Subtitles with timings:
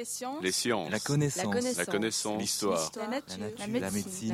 [0.00, 0.42] Les sciences.
[0.42, 0.90] Les sciences.
[0.90, 1.76] La connaissance.
[1.76, 2.40] La connaissance.
[2.40, 2.90] L'histoire.
[2.96, 3.36] La nature.
[3.58, 3.92] La La nature.
[3.92, 4.30] médecine.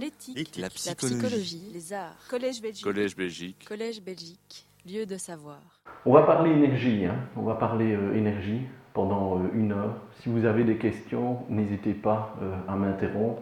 [0.00, 0.04] La.
[0.06, 0.56] L'éthique.
[0.56, 1.18] La La psychologie.
[1.18, 1.70] psychologie.
[1.72, 2.16] Les arts.
[2.28, 2.82] Collège Belgique.
[2.84, 3.64] Collège Belgique.
[3.68, 4.66] Collège Belgique.
[4.84, 5.60] Lieu de savoir.
[6.04, 7.14] On va parler énergie, hein.
[7.36, 9.94] on va parler euh, énergie pendant euh, une heure.
[10.20, 13.40] Si vous avez des questions, n'hésitez pas euh, à m'interrompre.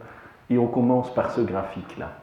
[0.50, 2.20] Et on commence par ce graphique-là.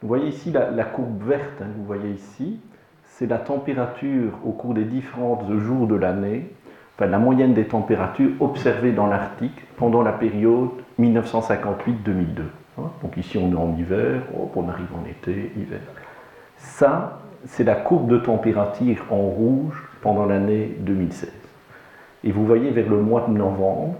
[0.00, 2.58] Vous voyez ici la, la courbe verte, hein, vous voyez ici,
[3.04, 6.48] c'est la température au cours des différents jours de l'année,
[7.06, 12.42] la moyenne des températures observées dans l'Arctique pendant la période 1958-2002.
[12.78, 12.82] hein.
[13.02, 15.80] Donc ici on est en hiver, hop, on arrive en été, hiver.
[16.56, 21.32] Ça, c'est la courbe de température en rouge pendant l'année 2016.
[22.24, 23.94] Et vous voyez vers le mois de novembre,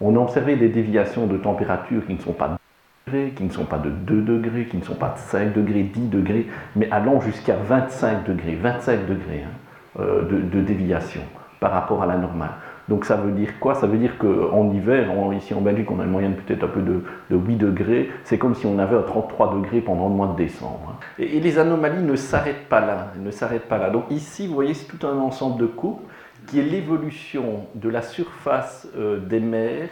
[0.00, 3.50] on a observé des déviations de température qui ne sont pas de degrés, qui ne
[3.50, 6.88] sont pas de 2 degrés, qui ne sont pas de 5 degrés, 10 degrés, mais
[6.92, 11.22] allant jusqu'à 25 degrés, 25 degrés hein, euh, de déviation
[11.60, 12.50] par rapport à la normale.
[12.88, 13.74] Donc ça veut dire quoi?
[13.74, 16.80] Ça veut dire qu'en hiver, ici en Belgique, on a une moyenne peut-être un peu
[16.82, 18.10] de, de 8 degrés.
[18.24, 20.92] C'est comme si on avait à 33 degrés pendant le mois de décembre.
[20.94, 21.04] hein.
[21.18, 23.12] Et, les anomalies ne s'arrêtent pas là.
[23.18, 23.90] ne s'arrêtent pas là.
[23.90, 26.02] Donc ici, vous voyez, c'est tout un ensemble de courbes
[26.46, 29.88] qui est l'évolution de la surface euh, des mers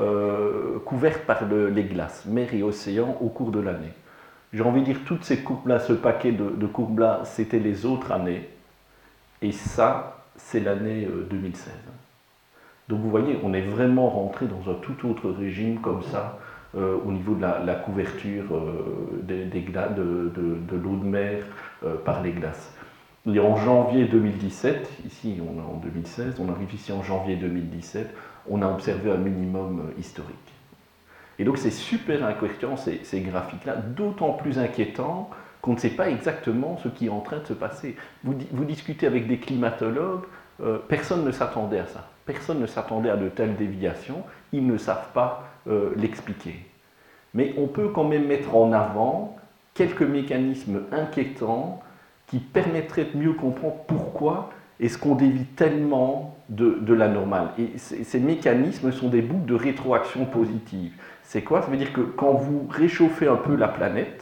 [0.00, 3.92] euh, couvertes par le- les glaces, mer et océans, au cours de l'année.
[4.54, 8.10] J'ai envie de dire, toutes ces courbes-là, ce paquet de, de courbes-là, c'était les autres
[8.12, 8.48] années.
[9.42, 11.72] Et ça, c'est l'année euh, 2016.
[12.88, 16.38] Donc vous voyez, on est vraiment rentré dans un tout autre régime comme ça,
[16.76, 21.44] euh, au niveau de la, couverture euh, des, de, l'eau de mer
[21.84, 22.74] euh, par les glaces.
[23.26, 28.08] En janvier 2017, ici on est en 2016, on arrive ici en janvier 2017,
[28.48, 30.36] on a observé un minimum euh, historique.
[31.38, 35.30] Et donc c'est super inquiétant ces, ces graphiques-là, d'autant plus inquiétant
[35.62, 37.96] qu'on ne sait pas exactement ce qui est en train de se passer.
[38.24, 40.24] Vous, di- vous discutez avec des climatologues,
[40.62, 42.08] euh, personne ne s'attendait à ça.
[42.26, 44.22] Personne ne s'attendait à de telles déviations,
[44.52, 46.54] ils ne savent pas euh, l'expliquer.
[47.34, 49.36] Mais on peut quand même mettre en avant
[49.74, 51.80] quelques mécanismes inquiétants
[52.26, 57.48] qui permettraient de mieux comprendre pourquoi est-ce qu'on dévie tellement de, de la normale.
[57.58, 60.92] Et ces, mécanismes sont des boucles de rétroaction positive.
[61.22, 61.62] C'est quoi?
[61.62, 64.19] Ça veut dire que quand vous réchauffez un peu la planète,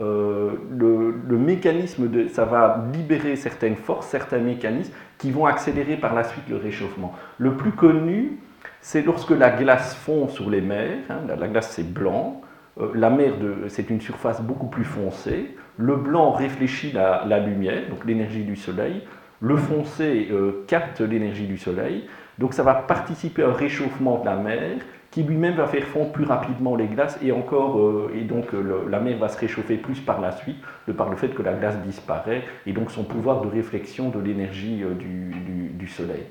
[0.00, 6.14] euh, le, mécanisme, de, ça va libérer certaines forces, certains mécanismes qui vont accélérer par
[6.14, 7.14] la suite le réchauffement.
[7.38, 8.38] Le plus connu,
[8.80, 12.40] c'est lorsque la glace fond sur les mers, hein, la, la glace c'est blanc,
[12.80, 13.32] euh, la mer
[13.68, 18.56] c'est une surface beaucoup plus foncée, le blanc réfléchit la, la lumière, donc l'énergie du
[18.56, 19.02] soleil,
[19.40, 24.26] le foncé euh, capte l'énergie du soleil, donc ça va participer à un réchauffement de
[24.26, 24.78] la mer
[25.10, 28.86] qui lui-même va faire fondre plus rapidement les glaces et encore euh, et donc euh,
[28.90, 31.54] la mer va se réchauffer plus par la suite de par le fait que la
[31.54, 36.24] glace disparaît et donc son pouvoir de réflexion de l'énergie euh, du, soleil.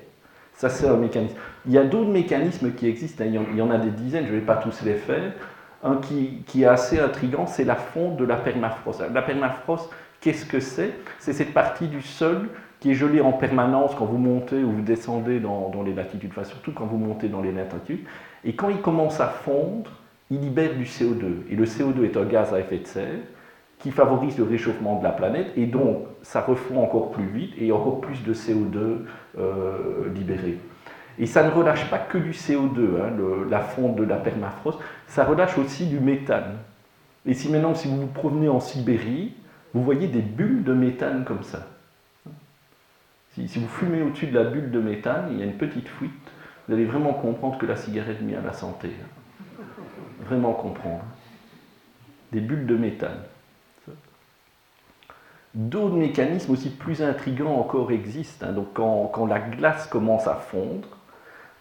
[0.54, 1.34] Ça c'est un mécanisme.
[1.66, 4.32] Il y a d'autres mécanismes qui existent, hein, il y en- a des dizaines, je
[4.32, 5.32] ne vais pas tous les faire.
[5.82, 9.02] Un qui, qui est assez intrigant, c'est la fonte de la permafrost.
[9.12, 9.90] La permafrost,
[10.20, 10.92] qu'est-ce que c'est?
[11.18, 12.48] C'est cette partie du sol
[12.80, 16.30] qui est gelée en permanence quand vous montez ou vous descendez dans, dans les latitudes,
[16.30, 18.04] enfin surtout quand vous montez dans les latitudes.
[18.44, 19.90] Et quand il commence à fondre,
[20.30, 21.44] il libère du CO2.
[21.50, 23.20] Et le CO2 est un gaz à effet de serre
[23.78, 27.70] qui favorise le réchauffement de la planète et donc ça refond encore plus vite et
[27.70, 29.04] encore plus de CO2
[29.38, 30.58] euh, libéré.
[31.18, 33.12] Et ça ne relâche pas que du CO2, hein,
[33.48, 36.58] la fonte de la permafrost, ça relâche aussi du méthane.
[37.26, 39.34] Et si maintenant, si vous vous promenez en Sibérie,
[39.74, 41.66] vous voyez des bulles de méthane comme ça.
[43.32, 45.88] Si, si vous fumez au-dessus de la bulle de méthane, il y a une petite
[45.88, 46.27] fuite,
[46.68, 48.90] vous allez vraiment comprendre que la cigarette nuit à la santé.
[49.00, 49.64] hein.
[50.26, 51.02] Vraiment comprendre.
[52.30, 53.22] Des bulles de méthane.
[55.54, 58.46] D'autres mécanismes aussi plus intrigants encore existent.
[58.46, 58.52] hein.
[58.52, 60.88] Donc quand, la glace commence à fondre,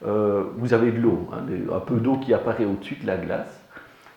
[0.06, 1.44] euh, vous avez de l'eau, hein,
[1.74, 3.60] un peu d'eau qui apparaît au-dessus de la glace,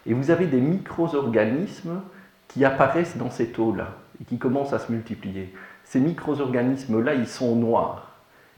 [0.06, 2.02] et vous avez des micro-organismes
[2.48, 5.54] qui apparaissent dans cette eau-là et qui commencent à se multiplier.
[5.84, 8.09] Ces micro-organismes-là, ils sont noirs,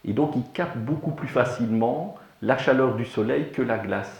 [0.05, 4.13] et donc ils captent beaucoup plus facilement la chaleur du soleil que la glace.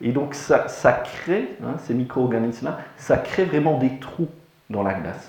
[0.00, 4.28] Et donc ça, crée, hein, ces micro-organismes-là, ça crée vraiment des trous
[4.70, 5.28] dans la glace,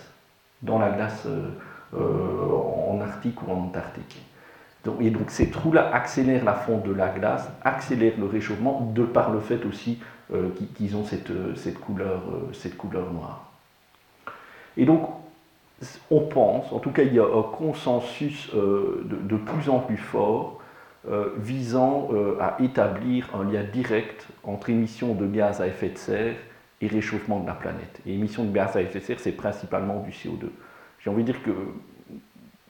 [0.61, 1.49] dans la glace euh,
[1.95, 4.23] euh, en Arctique ou en Antarctique.
[5.01, 9.31] Et donc ces trous-là accélèrent la fonte de la glace, accélèrent le réchauffement, de par
[9.31, 9.99] le fait aussi
[10.33, 12.21] euh, qu'ils- ont cette, cette couleur,
[12.53, 13.45] cette couleur noire.
[14.77, 15.09] Et donc,
[16.11, 19.97] on pense, en tout cas il y a un consensus euh, de, plus en plus
[19.97, 20.59] fort
[21.09, 25.97] euh, visant euh, à établir un lien direct entre émissions de gaz à effet de
[25.97, 26.35] serre
[26.81, 28.01] et réchauffement de la planète.
[28.05, 30.49] Et émissions de gaz à effet de serre, c'est principalement du CO2.
[30.99, 31.51] J'ai envie de dire que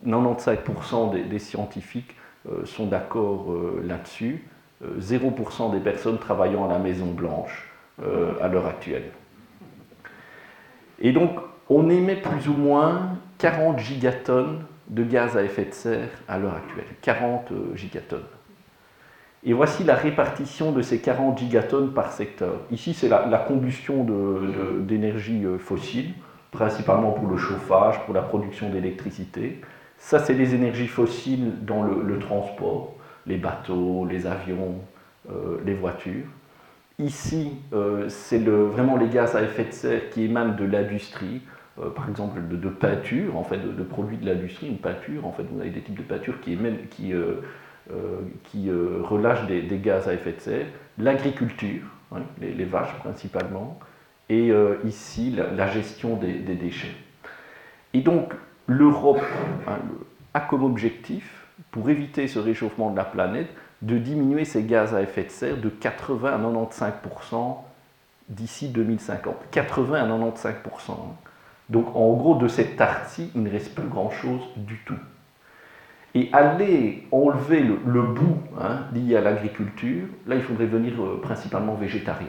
[0.06, 2.16] 95% des, des scientifiques
[2.64, 3.54] sont d'accord
[3.84, 4.48] là-dessus.
[4.84, 7.70] 0% des personnes travaillant à la Maison Blanche
[8.42, 9.12] à l'heure actuelle.
[11.02, 11.38] Et donc,
[11.70, 16.56] on émet plus ou moins 40 gigatonnes de gaz à effet de serre à l'heure
[16.56, 16.86] actuelle.
[17.02, 18.24] 40 gigatonnes.
[19.44, 22.56] Et voici la répartition de ces 40 gigatonnes par secteur.
[22.72, 24.06] Ici, c'est la, combustion
[24.82, 26.14] d'énergie fossile
[26.52, 29.62] principalement pour le chauffage, pour la production d'électricité.
[29.98, 32.96] Ça, c'est les énergies fossiles dans le, transport,
[33.28, 34.76] les bateaux, les avions,
[35.30, 36.26] euh, les voitures.
[36.98, 41.59] Ici, euh, c'est vraiment les gaz à effet de serre qui émanent de l'industrie, euh,
[41.96, 45.60] par exemple de, peinture, en fait, de, produits de l'industrie, une peinture, en fait, vous
[45.60, 46.58] avez des types de peinture qui,
[46.90, 47.14] qui,
[48.44, 50.66] qui relâchent des, gaz à effet de serre,
[50.98, 53.80] l'agriculture, hein, les, vaches principalement,
[54.30, 56.96] et euh, ici la, gestion des, déchets.
[57.94, 58.34] Et donc
[58.68, 59.22] l'Europe
[59.68, 59.80] hein,
[60.34, 63.50] a comme objectif, pour éviter ce réchauffement de la planète,
[63.82, 67.58] de diminuer ses gaz à effet de serre de 80 à 95%
[68.30, 69.36] d'ici 2050.
[69.52, 70.54] 80 à 95%.
[71.70, 74.98] Donc en gros, de cette partie, il ne reste plus grand-chose du tout.
[76.16, 81.76] Et aller enlever le, bout hein, lié à l'agriculture, là, il faudrait venir euh, principalement
[81.76, 82.28] végétarien.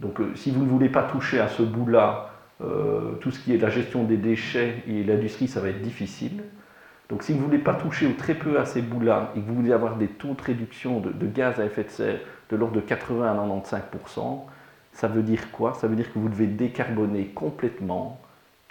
[0.00, 2.30] Donc euh, si vous ne voulez pas toucher à ce bout-là,
[2.60, 6.42] euh, tout ce qui est la gestion des déchets et l'industrie, ça va être difficile.
[7.08, 9.46] Donc si vous ne voulez pas toucher ou très peu à ces bouts-là et que
[9.46, 12.74] vous voulez avoir des taux de réduction de, gaz à effet de serre de l'ordre
[12.74, 14.40] de 80 à 95%,
[14.92, 15.74] ça veut dire quoi?
[15.74, 18.21] Ça veut dire que vous devez décarboner complètement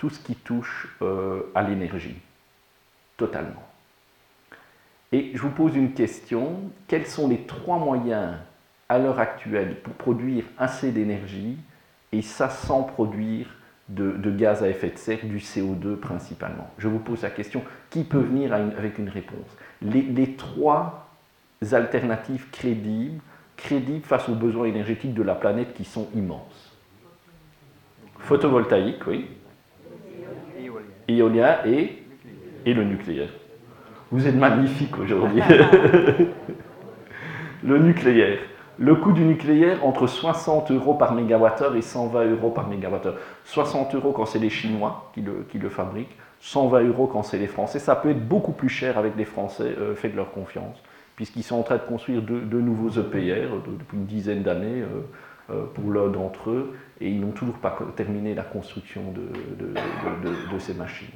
[0.02, 2.16] tout ce qui touche euh, à l'énergie,
[3.18, 3.62] totalement.
[5.12, 8.34] Et je vous pose une question, quels sont les trois moyens
[8.90, 11.56] à l'heure actuelle pour produire assez d'énergie,
[12.12, 13.46] et ça sans produire
[13.90, 16.72] de, gaz à effet de serre, du CO2 principalement?
[16.80, 17.62] Je vous pose la question,
[17.92, 19.56] qui peut venir avec une réponse?
[19.84, 21.12] Les, trois
[21.74, 23.22] alternatives crédibles,
[23.56, 26.76] crédibles face aux besoins énergétiques de la planète qui sont immenses.
[28.18, 29.28] Photovoltaïque, oui.
[31.18, 32.04] Éolien et,
[32.66, 33.30] et le nucléaire.
[34.12, 35.42] Vous êtes magnifique aujourd'hui.
[37.64, 38.40] le nucléaire.
[38.78, 43.16] Le coût du nucléaire entre 60 euros par mégawattheure et 120 euros par mégawattheure.
[43.46, 47.38] 60 euros quand c'est les Chinois qui le, qui le, fabriquent, 120 euros quand c'est
[47.38, 47.80] les Français.
[47.80, 50.82] Ça peut être beaucoup plus cher avec les Français, euh, faites leur confiance,
[51.16, 55.02] puisqu'ils sont en train de construire deux, nouveaux EPR depuis une dizaine d'années euh,
[55.52, 60.74] euh, pour l'un d'entre eux, et ils n'ont toujours pas terminé la construction de, ces
[60.74, 61.08] machines.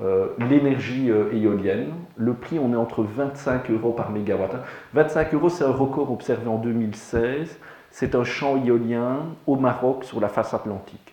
[0.00, 1.92] Euh, l'énergie euh, éolienne.
[2.16, 4.54] Le prix, on est entre 25 euros par mégawatt.
[4.94, 7.58] 25 euros, c'est un record observé en 2016.
[7.90, 11.12] C'est un champ éolien au Maroc sur la face atlantique.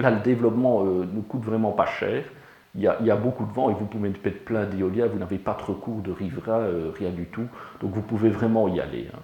[0.00, 2.24] Là, le développement euh, ne coûte vraiment pas cher.
[2.74, 5.06] Il y, a, beaucoup de vent et vous pouvez mettre plein d'éolien.
[5.06, 6.66] Vous n'avez pas de recours de riverains,
[6.98, 7.46] rien du tout.
[7.82, 9.08] Donc vous pouvez vraiment y aller.
[9.12, 9.18] Hein.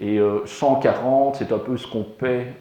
[0.00, 2.54] Et 140, c'est un peu ce qu'on paie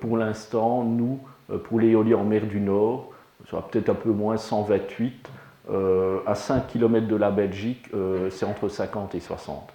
[0.00, 1.20] pour l'instant, nous,
[1.64, 3.10] pour l'éolien en mer du Nord
[3.50, 5.28] sera peut-être un peu moins, 128.
[5.70, 9.72] Euh, à 5 km de la Belgique, euh, c'est entre 50 et 60.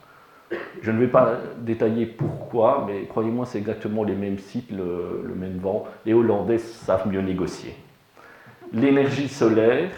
[0.81, 5.57] Je ne vais pas détailler pourquoi, mais croyez-moi, c'est exactement les mêmes sites, le, même
[5.57, 5.85] vent.
[6.05, 7.75] Les Hollandais savent mieux négocier.
[8.73, 9.91] L'énergie solaire,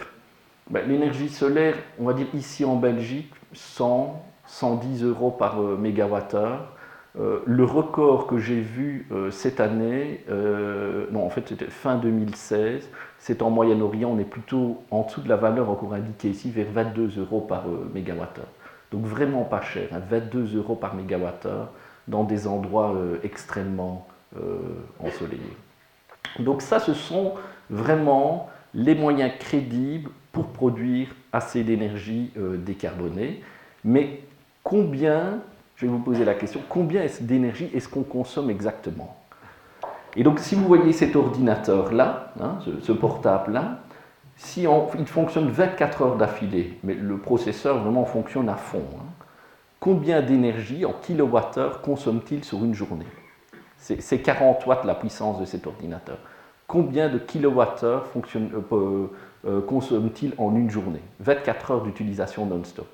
[0.70, 5.58] ben, l'énergie solaire, on va dire ici en Belgique, 100, 110 euros par
[7.20, 10.24] euh, le record que j'ai vu cette année,
[11.12, 15.30] non, en fait, c'était fin 2016, c'est en Moyen-Orient, on est plutôt en dessous de
[15.30, 18.48] la valeur encore indiquée ici, vers 22 euros par euh, mégawattheure.
[18.92, 21.70] Donc vraiment pas cher, 22 hein, euros par mégawattheure
[22.08, 24.08] dans des endroits euh, extrêmement
[24.38, 24.60] euh,
[25.00, 25.58] ensoleillés.
[26.40, 27.34] Donc ça, ce sont
[27.70, 33.42] vraiment les moyens crédibles pour produire assez d'énergie décarbonée.
[33.84, 34.22] Mais
[34.64, 35.40] combien,
[35.78, 39.16] je vais vous poser la question, combien d'énergie est-ce qu'on consomme exactement?
[40.16, 43.82] Et donc, si vous voyez cet ordinateur-là, hein, ce, portable-là,
[44.38, 44.66] si
[44.98, 49.06] il fonctionne 24 heures d'affilée, mais le processeur vraiment fonctionne à fond, hein,
[49.80, 53.06] combien d'énergie en kilowattheure consomme-t-il sur une journée?
[53.78, 56.18] C'est 40 watts la puissance de cet ordinateur.
[56.66, 59.08] Combien de kilowattheures euh,
[59.46, 61.04] euh, consomme-t-il en une journée?
[61.20, 62.88] 24 heures d'utilisation non-stop.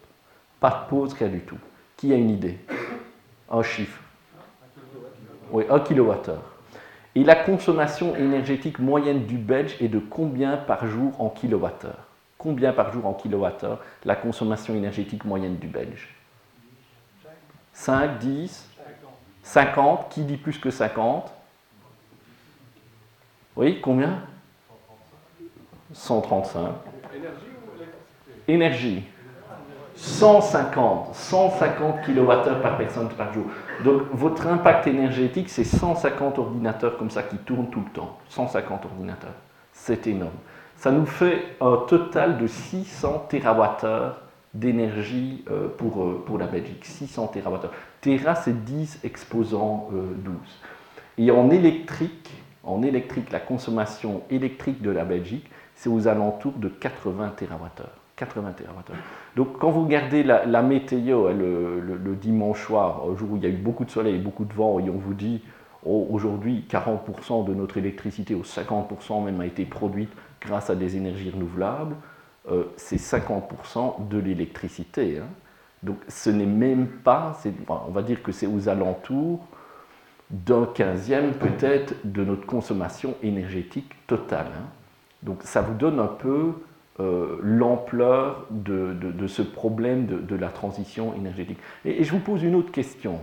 [0.60, 1.58] Pas de pause, rien du tout.
[1.98, 2.60] Qui a une idée?
[3.50, 4.02] Un chiffre.
[5.52, 6.44] Oui, 1 kilowattheure.
[7.16, 12.08] Et la consommation énergétique moyenne du Belge est de combien par jour en kilowattheure?
[12.38, 16.10] Combien par jour en kilowattheure la consommation énergétique moyenne du Belge?
[17.74, 18.70] 5, 10
[19.44, 21.32] 50 Qui dit plus que 50
[23.56, 24.20] Oui, combien?
[25.94, 26.72] 135.
[28.48, 29.04] Énergie
[29.96, 33.46] 150, 150 kWh par personne par jour.
[33.84, 38.18] Donc votre impact énergétique, c'est 150 ordinateurs comme ça qui tournent tout le temps.
[38.30, 39.34] 150 ordinateurs.
[39.72, 40.32] C'est énorme.
[40.78, 43.88] Ça nous fait un total de 600 TWh
[44.54, 46.86] d'énergie euh, pour, euh, pour la Belgique.
[46.86, 47.70] 600 TWh.
[48.02, 50.34] Tera, c'est 10 exposants 12.
[50.34, 50.38] Euh,
[51.18, 52.32] Et en électrique,
[52.64, 58.03] en électrique, la consommation électrique de la Belgique, c'est aux alentours de 80 TWh.
[58.26, 58.94] 80 TWh.
[59.36, 63.46] Donc quand vous regardez la, météo hein, le, dimanche soir, un jour où il y
[63.46, 65.42] a eu beaucoup de soleil beaucoup de vent, et on vous dit
[65.86, 70.12] oh, aujourd'hui 40% de notre électricité, ou 50% même, a été produite
[70.42, 71.96] grâce à des énergies renouvelables,
[72.50, 75.20] euh, c'est 50% de l'électricité.
[75.20, 75.28] Hein.
[75.82, 77.38] Donc ce n'est même pas,
[77.68, 79.46] on va dire que c'est aux alentours
[80.30, 84.48] d'un quinzième peut-être de notre consommation énergétique totale.
[84.58, 84.66] Hein.
[85.22, 86.54] Donc ça vous donne un peu
[87.00, 88.96] euh, l'ampleur de,
[89.28, 91.58] ce problème de, la transition énergétique.
[91.86, 93.20] Et, je vous pose une autre question.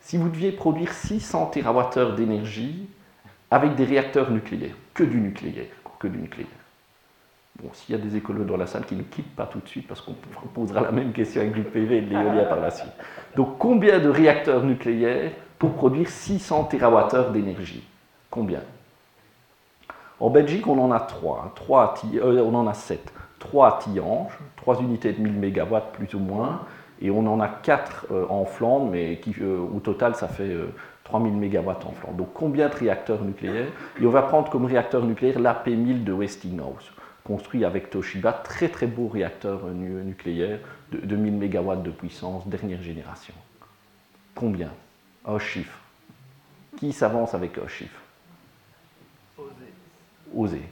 [0.00, 2.88] Si vous deviez produire 600 TWh d'énergie
[3.50, 5.66] avec des réacteurs nucléaires, que du nucléaire,
[6.00, 6.48] que du nucléaire.
[7.62, 9.68] Bon, s'il y a des écolos dans la salle qui ne quittent pas tout de
[9.68, 10.14] suite, parce qu'on
[10.54, 12.92] posera la même question avec du PV et de l'éolien par la suite.
[13.36, 17.84] Donc, combien de réacteurs nucléaires pour produire 600 TWh d'énergie?
[18.30, 18.62] Combien?
[20.22, 21.52] En Belgique, on en a trois.
[21.56, 23.12] trois euh, on en a sept.
[23.40, 26.60] Trois à Tihange, trois unités de 1000 MW plus ou moins.
[27.00, 30.56] Et on en a quatre euh, en Flandre, mais euh, au total, ça fait
[31.02, 32.16] 3000 MW en Flandre.
[32.16, 33.66] Donc combien de réacteurs nucléaires?
[34.00, 36.92] Et on va prendre comme réacteur nucléaire l'AP1000 de Westinghouse,
[37.24, 40.60] construit avec Toshiba, très très beau réacteur nucléaire
[40.92, 43.34] de, de 1000 MW de puissance, dernière génération.
[44.36, 44.70] Combien?
[45.26, 45.80] Un chiffre.
[46.76, 48.01] Qui s'avance avec un chiffre?
[50.36, 50.62] Oser.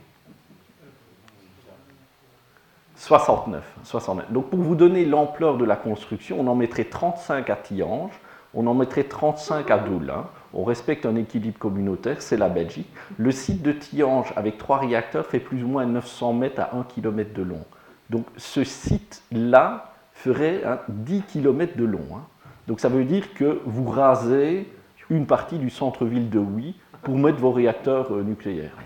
[3.00, 4.30] 69, 69.
[4.30, 8.12] Donc pour vous donner l'ampleur de la construction, on en mettrait 35 à Tihange,
[8.52, 10.26] on en mettrait 35 à Doulin.
[10.52, 12.88] On respecte un équilibre communautaire, c'est la Belgique.
[13.16, 16.82] Le site de Tihange avec trois réacteurs fait plus ou moins 900 mètres à 1
[16.82, 17.64] km de long.
[18.10, 22.06] Donc ce site-là ferait 10 km de long.
[22.14, 22.22] Hein.
[22.66, 24.70] Donc ça veut dire que vous rasez
[25.08, 28.76] une partie du centre-ville de Oui pour mettre vos réacteurs euh, nucléaires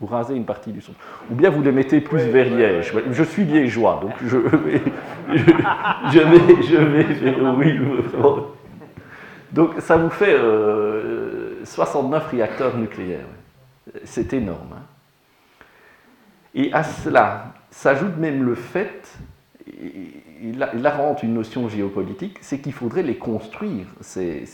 [0.00, 0.92] vous rasez une partie du son.
[1.30, 2.92] Ou bien vous les mettez plus vers Liège.
[3.10, 4.82] Je suis liégeois, donc je vais,
[5.34, 7.78] je, vais, je vais oui.
[9.52, 10.36] Donc ça vous fait
[11.64, 13.26] 69 euh, réacteurs nucléaires.
[14.04, 14.74] C'est énorme.
[14.74, 14.82] Hein.
[16.54, 19.02] Et à cela s'ajoute même le fait
[20.42, 24.44] il, la rentre une notion géopolitique, c'est qu'il faudrait les construire, ces,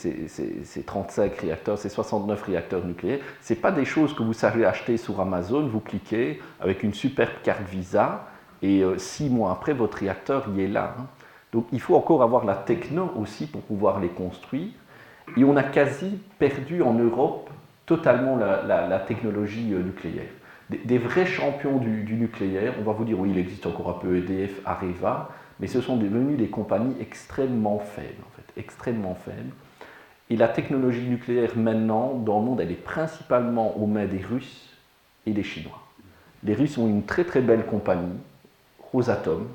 [0.87, 3.21] 35 réacteurs, ces 69 réacteurs nucléaires.
[3.41, 7.43] Ce pas des choses que vous savez acheter sur Amazon, vous cliquez avec une superbe
[7.43, 8.27] carte Visa,
[8.63, 10.95] et euh, six mois après, votre réacteur y est là.
[10.99, 11.07] Hein.
[11.53, 14.71] Donc il faut encore avoir la techno aussi pour pouvoir les construire.
[15.37, 17.51] Et on a quasi perdu en Europe
[17.87, 20.31] totalement la, technologie euh, nucléaire.
[20.85, 24.17] Des, vrais champions du, nucléaire, on va vous dire oui, il existe encore un peu
[24.17, 29.53] EDF, Areva, mais ce sont devenus des compagnies extrêmement faibles, en fait, extrêmement faibles.
[30.31, 34.71] Et la technologie nucléaire maintenant, dans le monde, elle est principalement aux mains des Russes
[35.27, 35.83] et des Chinois.
[36.45, 38.19] Les Russes ont une très très belle compagnie,
[38.93, 39.47] Rosatom,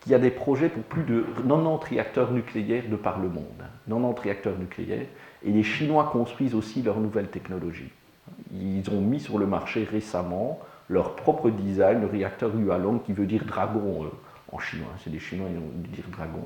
[0.00, 3.64] qui a des projets pour plus de 90 réacteurs nucléaires de par le monde.
[3.88, 5.06] 90 réacteurs nucléaires.
[5.44, 7.90] Et les Chinois construisent aussi leurs nouvelles technologies.
[8.52, 13.26] Ils ont mis sur le marché récemment leur propre design, le réacteur Hualong, qui veut
[13.26, 14.08] dire dragon euh,
[14.52, 16.44] en chinois, c'est des Chinois, ils vont dire dragon.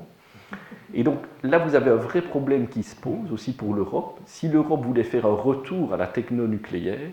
[0.93, 4.19] Et donc là, vous avez un vrai problème qui se pose aussi pour l'Europe.
[4.25, 7.11] Si l'Europe voulait faire un retour à la techno-nucléaire,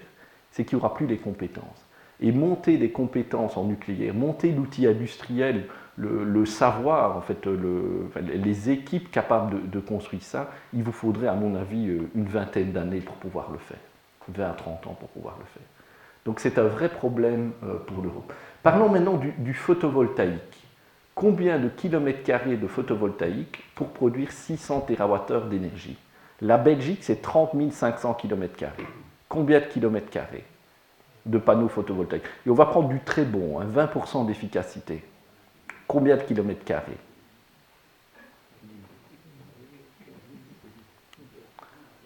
[0.50, 1.86] c'est qu'il n'y aura plus les compétences.
[2.20, 9.10] Et monter des compétences en nucléaire, monter l'outil industriel, le, savoir, en fait, les équipes
[9.10, 13.16] capables de, construire ça, il vous faudrait, à mon avis, euh, une vingtaine d'années pour
[13.16, 13.78] pouvoir le faire.
[14.28, 15.62] 20 à 30 ans pour pouvoir le faire.
[16.24, 18.32] Donc c'est un vrai problème euh, pour l'Europe.
[18.62, 20.68] Parlons maintenant du photovoltaïque
[21.18, 25.96] combien de kilomètres carrés de photovoltaïque pour produire 600 TWh d'énergie?
[26.40, 28.66] La Belgique, c'est 30 500 km.
[29.28, 30.44] Combien de kilomètres carrés
[31.26, 32.22] de panneaux photovoltaïques?
[32.46, 35.02] Et on va prendre du très bon, 20% hein, d'efficacité.
[35.88, 36.96] Combien de kilomètres carrés«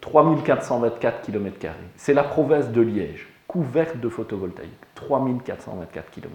[0.03, 1.67] 3424 km.
[1.95, 4.71] C'est la province de Liège, couverte de photovoltaïque.
[4.95, 6.31] 3424 km.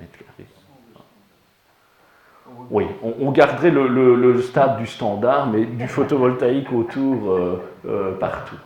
[2.71, 8.57] Oui, on, garderait le, stade du standard, mais du photovoltaïque autour euh, euh, partout.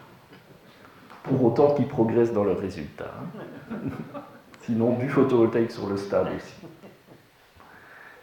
[1.24, 3.12] Pour autant qu'ils progressent dans leurs résultats.
[3.72, 3.76] Hein.
[4.60, 6.54] Sinon, du photovoltaïque sur le stade aussi.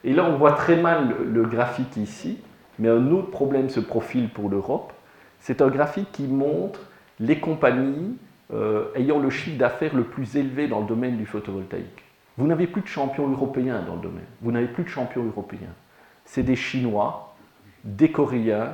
[0.06, 2.40] Et là, on voit très mal le graphique ici,
[2.78, 4.94] mais un autre problème se profile pour l'Europe.
[5.40, 6.82] C'est un graphique qui montre
[7.20, 8.18] les compagnies
[8.52, 12.04] euh, ayant le chiffre d'affaires le plus élevé dans le domaine du photovoltaïque.
[12.38, 14.26] Vous n'avez plus de champions européens dans le domaine.
[14.42, 15.74] Vous n'avez plus de champions européens.
[16.26, 17.36] C'est des Chinois,
[17.84, 18.74] des Coréens,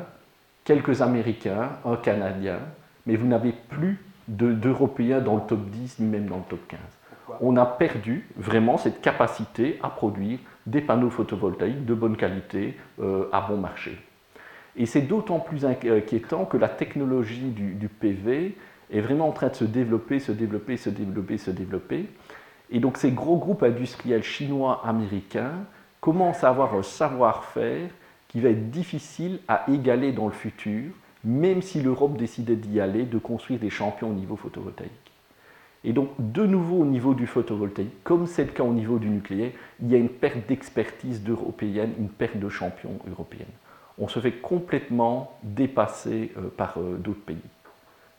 [0.64, 2.60] quelques Américains, un Canadien,
[3.06, 6.80] mais vous n'avez plus d'Européens dans le top 10 ni même dans le top 15.
[7.42, 13.30] On a perdu vraiment cette capacité à produire des panneaux photovoltaïques de bonne qualité euh,
[13.32, 13.98] à bon marché.
[14.77, 18.55] Et c'est d'autant plus inquiétant que la technologie du, PV
[18.91, 22.05] est vraiment en train de se développer, se développer, se développer, se développer.
[22.70, 25.53] Et donc ces gros groupes industriels chinois, américains
[26.01, 27.89] commencent à avoir un savoir-faire
[28.27, 30.91] qui va être difficile à égaler dans le futur,
[31.24, 34.91] même si l'Europe décidait d'y aller, de construire des champions au niveau photovoltaïque.
[35.86, 39.08] Et donc, de nouveau au niveau du photovoltaïque, comme c'est le cas au niveau du
[39.08, 39.51] nucléaire,
[39.82, 43.46] il y a une perte d'expertise européenne, une perte de champions européennes.
[43.98, 47.38] On se fait complètement dépasser euh, par euh, d'autres pays.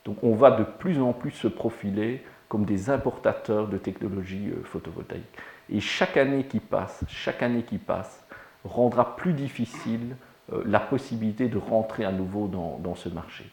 [0.04, 4.62] Donc, on va de plus en plus se profiler comme des importateurs de technologies euh,
[4.64, 5.24] photovoltaïques.
[5.68, 8.24] Et chaque année qui passe, chaque année qui passe,
[8.64, 10.16] rendra plus difficile
[10.64, 13.50] la possibilité de rentrer à nouveau dans, dans ce marché.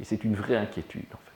[0.00, 1.32] Et c'est une vraie inquiétude, en fait.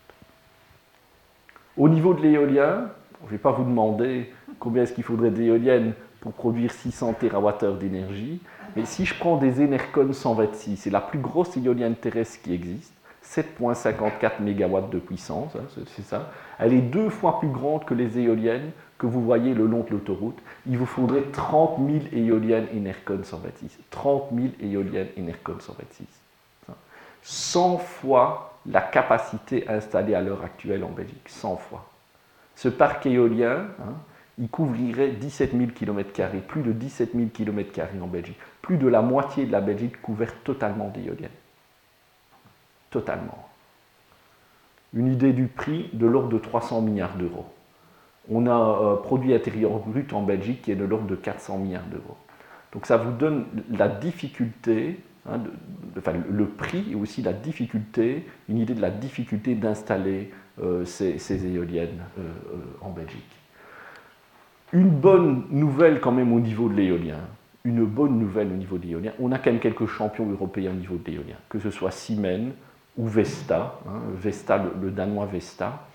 [1.76, 2.90] Au niveau de l'éolien,
[3.21, 7.78] je ne vais pas vous demander combien est-ce qu'il faudrait d'éoliennes pour produire 600 TWh
[7.78, 8.40] d'énergie,
[8.76, 12.92] mais si je prends des Enercon 126, c'est la plus grosse éolienne terrestre qui existe,
[13.25, 15.64] 7,54 MW de puissance, hein,
[15.97, 16.30] c'est ça.
[16.59, 19.90] Elle est deux fois plus grande que les éoliennes que vous voyez le long de
[19.90, 20.38] l'autoroute.
[20.66, 23.78] Il vous faudrait 30 000 éoliennes Enercon 126.
[23.90, 26.06] 30 000 éoliennes Enercon 126.
[27.23, 31.90] 100 fois la capacité installée à l'heure actuelle en Belgique, 100 fois.
[32.54, 33.95] Ce parc éolien, hein,
[34.38, 38.38] il couvrirait 17 000 km, plus de 17 000 km en Belgique.
[38.66, 41.30] Plus de la moitié de la Belgique couverte totalement d'éoliennes.
[42.90, 43.49] Totalement.
[44.92, 47.46] Une idée du prix de l'ordre de 300 milliards d'euros.
[48.31, 51.87] On a un produit intérieur brut en Belgique qui est de l'ordre de 400 milliards
[51.87, 52.16] d'euros.
[52.72, 55.40] Donc ça vous donne la difficulté Hein,
[56.31, 60.31] le prix et aussi la difficulté, une idée de la difficulté d'installer
[60.62, 63.24] euh, ces, éoliennes euh, euh, en Belgique.
[64.72, 67.18] Une bonne nouvelle quand même au niveau de l'éolien,
[67.66, 70.74] une bonne nouvelle au niveau de l'éolien, on a quand même quelques champions européens au
[70.74, 72.52] niveau de l'éolien, que ce soit Siemens
[72.96, 75.87] ou Vesta, hein, Vesta le, danois Vesta,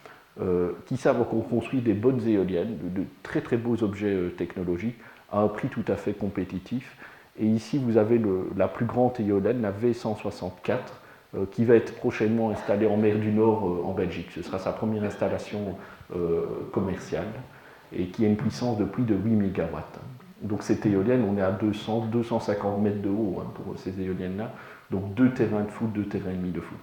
[0.86, 4.96] qui savent qu'on construit des bonnes éoliennes, de, très très beaux objets technologiques
[5.32, 6.98] à un prix tout à fait compétitif
[7.40, 8.22] et ici, vous avez
[8.56, 10.78] la plus grande éolienne, la V164,
[11.36, 14.28] euh, qui va être prochainement installée en mer du Nord euh, en Belgique.
[14.36, 15.78] Ce sera sa première installation
[16.16, 16.42] euh,
[16.74, 17.28] commerciale
[17.96, 19.78] et qui a une puissance de plus de 8 MW.
[20.42, 24.52] Donc cette éolienne, on est à 200, 250 mètres de haut hein, pour ces éoliennes-là.
[24.90, 26.78] Donc deux terrains de foot, deux terrains et demi de foot.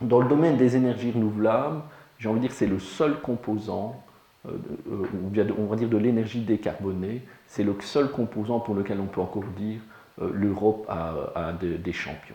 [0.00, 1.80] Dans le domaine des énergies renouvelables,
[2.18, 4.02] j'ai envie de dire que c'est le seul composant,
[4.44, 9.06] ou bien on va dire de l'énergie décarbonée, c'est le seul composant pour lequel on
[9.06, 9.80] peut encore dire
[10.20, 12.34] euh, l'Europe a, des champions.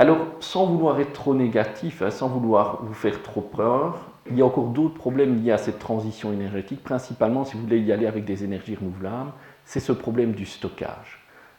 [0.00, 4.42] Alors, sans vouloir être trop négatif, hein, sans vouloir vous faire trop peur, il y
[4.42, 8.06] a encore d'autres problèmes liés à cette transition énergétique, principalement si vous voulez y aller
[8.06, 9.32] avec des énergies renouvelables,
[9.64, 11.18] c'est ce problème du stockage.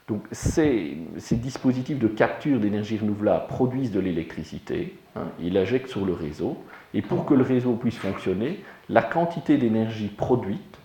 [0.10, 0.98] Donc ces,
[1.34, 6.58] dispositifs de capture d'énergie renouvelable produisent de l'électricité, hein, ils l'injectent sur le réseau,
[6.96, 10.80] et pour que le réseau puisse fonctionner, la quantité d'énergie produite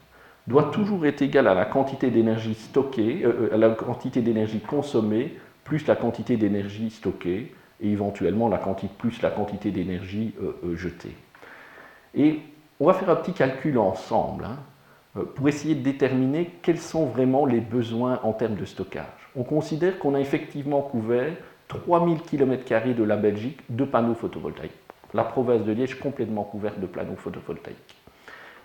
[0.46, 4.60] doit toujours être égale à la quantité d'énergie stockée, euh, euh, à la quantité d'énergie
[4.60, 10.76] consommée, plus la quantité d'énergie stockée, et éventuellement la quantité, plus la quantité d'énergie euh,
[10.76, 11.16] jetée.
[12.14, 12.40] Et
[12.80, 17.46] on va faire un petit calcul ensemble hein, pour essayer de déterminer quels sont vraiment
[17.46, 19.04] les besoins en termes de stockage.
[19.36, 21.32] On considère qu'on a effectivement couvert
[21.68, 24.72] 3000 km de la Belgique de panneaux photovoltaïques
[25.14, 27.94] la province de Liège complètement couverte de panneaux photovoltaïques.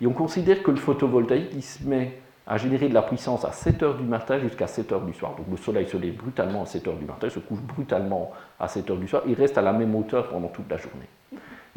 [0.01, 3.51] Et on considère que le photovoltaïque, il se met à générer de la puissance à
[3.51, 5.35] 7 heures du matin jusqu'à 7 heures du soir.
[5.35, 8.67] Donc le soleil se lève brutalement à 7 heures du matin, se couche brutalement à
[8.67, 11.07] 7 heures du soir, il reste à la même hauteur pendant toute la journée.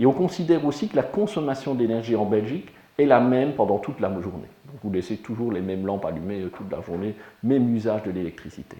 [0.02, 4.00] Et on considère aussi que la consommation d'énergie en Belgique est la même pendant toute
[4.00, 4.48] la journée.
[4.82, 8.78] Vous laissez toujours les mêmes lampes allumées toute la journée, même usage de l'électricité.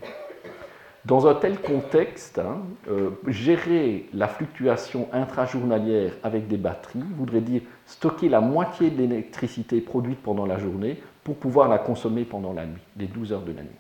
[1.05, 7.63] Dans un tel contexte, hein, euh, gérer la fluctuation intrajournalière avec des batteries voudrait dire
[7.87, 12.67] stocker la moitié de l'électricité produite pendant la journée pour pouvoir la consommer pendant la
[12.67, 13.71] nuit, les 12 heures de la nuit.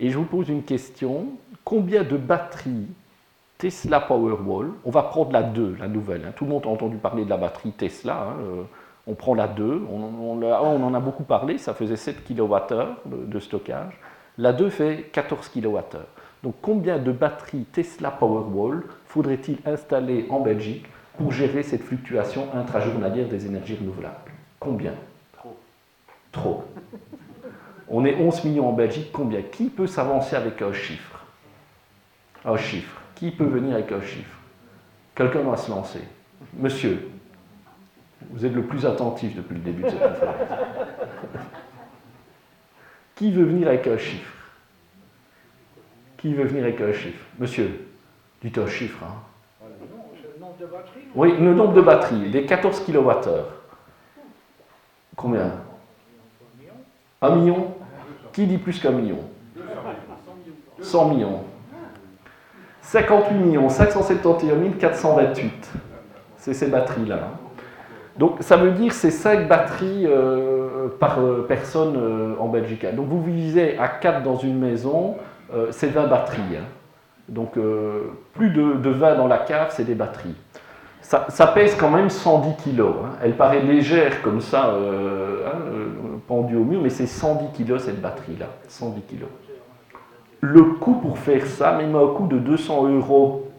[0.00, 1.26] Et je vous pose une question,
[1.62, 2.86] combien de batteries
[3.64, 6.32] Tesla Powerwall, on va prendre la 2, la nouvelle, hein.
[6.36, 8.62] tout le monde a entendu parler de la batterie Tesla, hein, euh,
[9.06, 12.36] On prend la 2, on, on, en a beaucoup parlé, ça faisait 7 kWh
[13.06, 13.98] de, de stockage.
[14.36, 15.78] La 2 fait 14 kWh.
[16.42, 20.84] Donc combien de batteries Tesla Powerwall faudrait-il installer en Belgique
[21.16, 24.30] pour gérer cette fluctuation intrajournalière des énergies renouvelables?
[24.60, 24.92] Combien?
[25.38, 25.56] Trop.
[26.32, 26.64] Trop.
[27.88, 29.40] On est 11 millions en Belgique, combien?
[29.40, 31.24] Qui peut s'avancer avec un chiffre?
[32.44, 33.00] Un chiffre.
[33.24, 34.36] Qui peut venir avec un chiffre
[35.14, 36.00] Quelqu'un doit se lancer.
[36.58, 37.08] Monsieur,
[38.28, 40.36] vous êtes le plus attentif depuis le début de cette conférence.
[43.14, 44.30] Qui veut venir avec un chiffre?
[46.18, 47.24] Qui veut venir avec un chiffre?
[47.38, 47.88] Monsieur,
[48.42, 49.02] dites un chiffre.
[49.02, 49.14] Hein.
[51.14, 53.24] Oui, le nombre de batteries, les 14 kWh.
[55.16, 55.50] Combien?
[57.22, 57.74] Un million?
[58.34, 59.20] Qui dit plus qu'un million?
[60.82, 61.53] 100 millions.
[62.84, 65.72] 58 millions 571 428.
[66.36, 67.16] C'est ces batteries-là.
[67.16, 67.44] Hein.
[68.18, 72.86] Donc ça veut dire c'est 5 batteries euh, par euh, personne euh, en Belgique.
[72.94, 75.16] Donc vous visez à 4 dans une maison,
[75.70, 76.56] c'est 20 batteries.
[76.56, 76.64] Hein.
[77.28, 77.52] Donc
[78.34, 80.34] plus de, 20 dans la cave, c'est des batteries.
[81.00, 82.80] Ça, pèse quand même 110 kg.
[82.80, 83.10] Hein.
[83.22, 84.74] Elle paraît légère comme ça,
[86.26, 88.46] pendue au mur, mais c'est 110 kg cette batterie-là.
[88.68, 89.24] 110 kg.
[90.46, 93.50] Le coût pour faire ça, même un coût de 200 euros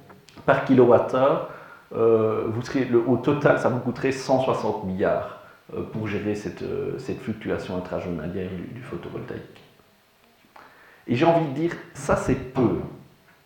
[0.45, 1.49] par kilowattheure,
[1.95, 2.61] euh, vous
[3.07, 5.39] au total, ça vous coûterait 160 milliards
[5.75, 9.63] euh, pour gérer cette, euh, cette fluctuation intrajournalière du, du photovoltaïque.
[11.07, 12.81] Et j'ai envie de dire, ça c'est peu.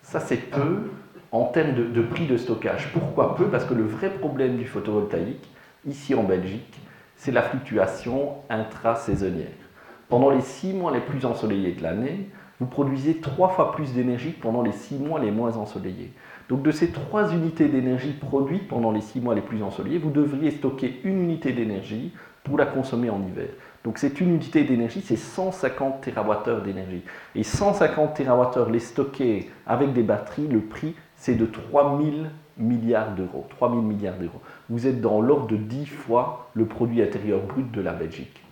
[0.02, 0.90] Ça c'est peu
[1.32, 2.92] en termes de, de, prix de stockage.
[2.92, 3.46] Pourquoi peu?
[3.46, 5.48] Parce que le vrai problème du photovoltaïque,
[5.86, 6.78] ici en Belgique,
[7.16, 9.46] c'est la fluctuation intrasaisonnière.
[10.10, 12.28] Pendant les six mois les plus ensoleillés de l'année,
[12.60, 16.12] vous produisez trois fois plus d'énergie pendant les six mois les moins ensoleillés.
[16.50, 20.10] Donc de ces trois unités d'énergie produites pendant les six mois les plus ensoleillés, vous
[20.10, 22.12] devriez stocker une unité d'énergie
[22.44, 23.48] pour la consommer en hiver.
[23.82, 27.02] Donc cette unité d'énergie, c'est 150 TWh d'énergie.
[27.34, 33.46] Et 150 TWh les stocker avec des batteries, le prix, c'est de 3000 milliards d'euros.
[33.56, 34.40] 3000 milliards d'euros.
[34.68, 38.42] Vous êtes dans l'ordre de 10 fois le produit intérieur brut de la Belgique.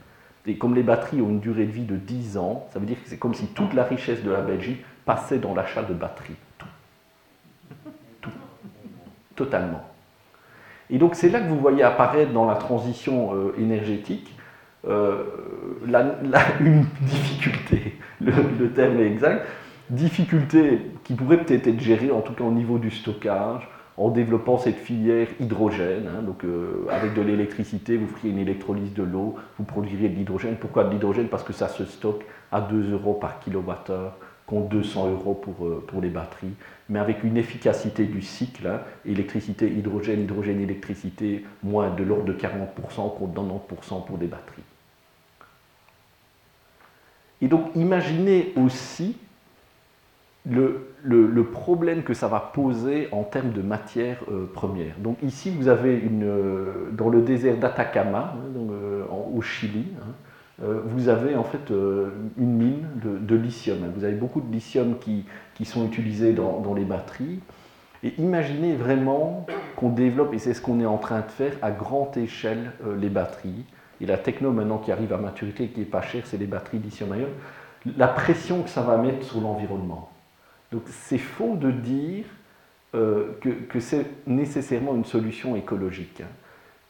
[0.49, 2.97] Et comme les batteries ont une durée de vie de 10 ans, ça veut dire
[3.03, 6.37] que c'est comme si toute la richesse de la Belgique passait dans l'achat de batteries.
[6.57, 6.67] Tout.
[8.23, 8.31] Tout.
[9.37, 9.85] Totalement.
[10.91, 14.35] Et donc c'est là que vous voyez apparaître dans la transition euh, énergétique
[14.87, 15.25] euh,
[16.61, 19.47] une difficulté, le, le, terme est exact,
[19.91, 24.59] difficulté qui pourrait peut-être être gérée en tout cas au niveau du stockage, en développant
[24.59, 26.07] cette filière hydrogène.
[26.07, 30.15] Hein, donc, euh, avec de l'électricité, vous feriez une électrolyse de l'eau, vous produiriez de
[30.15, 30.57] l'hydrogène.
[30.57, 31.27] Pourquoi de l'hydrogène?
[31.27, 35.85] Parce que ça se stocke à 2 euros par kilowattheure contre 200 euros pour, euh,
[35.87, 36.55] pour les batteries,
[36.89, 42.33] mais avec une efficacité du cycle, hein, électricité, hydrogène, hydrogène, électricité, moins de l'ordre de
[42.33, 44.63] 40% contre 90% pour des batteries.
[47.43, 49.17] Et donc imaginez aussi
[50.47, 54.99] le, problème que ça va poser en termes de matières euh, premières.
[54.99, 60.13] Donc ici, vous avez une, euh, dans le désert d'Atacama, hein, euh, au Chili, hein,
[60.61, 63.79] vous avez en fait une mine de, lithium.
[63.95, 65.25] Vous avez beaucoup de lithium qui,
[65.55, 67.39] qui sont utilisés dans, dans, les batteries.
[68.03, 69.47] Et imaginez vraiment
[69.77, 73.09] qu'on développe, et c'est ce qu'on est en train de faire, à grande échelle les
[73.09, 73.67] batteries.
[74.01, 76.49] Et la techno maintenant qui arrive à maturité et qui est pas chère, c'est les
[76.49, 77.29] batteries lithium-ion.
[77.97, 80.11] La pression que ça va mettre sur l'environnement.
[80.73, 82.25] Donc c'est faux de dire
[82.95, 86.23] euh, que, c'est nécessairement une solution écologique.
[86.23, 86.29] Hein.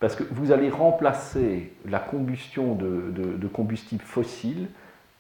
[0.00, 4.68] parce que vous allez remplacer la combustion de, combustibles fossiles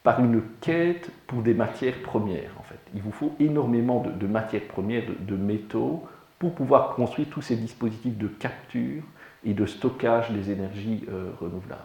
[0.04, 2.52] par une quête pour des matières premières.
[2.58, 2.78] En fait.
[2.94, 6.04] Il vous faut énormément de, matières premières, de, métaux,
[6.38, 9.02] pour pouvoir construire tous ces dispositifs de capture
[9.44, 11.82] et de stockage des énergies euh, renouvelables.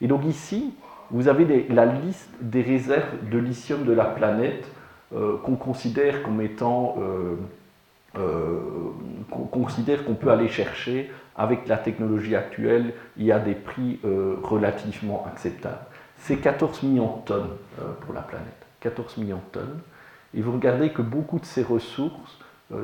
[0.00, 0.74] Et donc ici,
[1.10, 4.66] vous avez la liste des réserves de lithium de la planète
[5.12, 7.36] qu'on considère comme étant euh,
[8.16, 8.60] euh,
[9.30, 13.98] qu'on considère qu'on peut aller chercher avec la technologie actuelle, y a des prix
[14.42, 15.86] relativement acceptables.
[16.18, 17.50] C'est 14 millions de tonnes
[18.00, 18.66] pour la planète.
[18.80, 19.80] 14 millions de tonnes.
[20.34, 22.38] Et vous regardez que beaucoup de ces ressources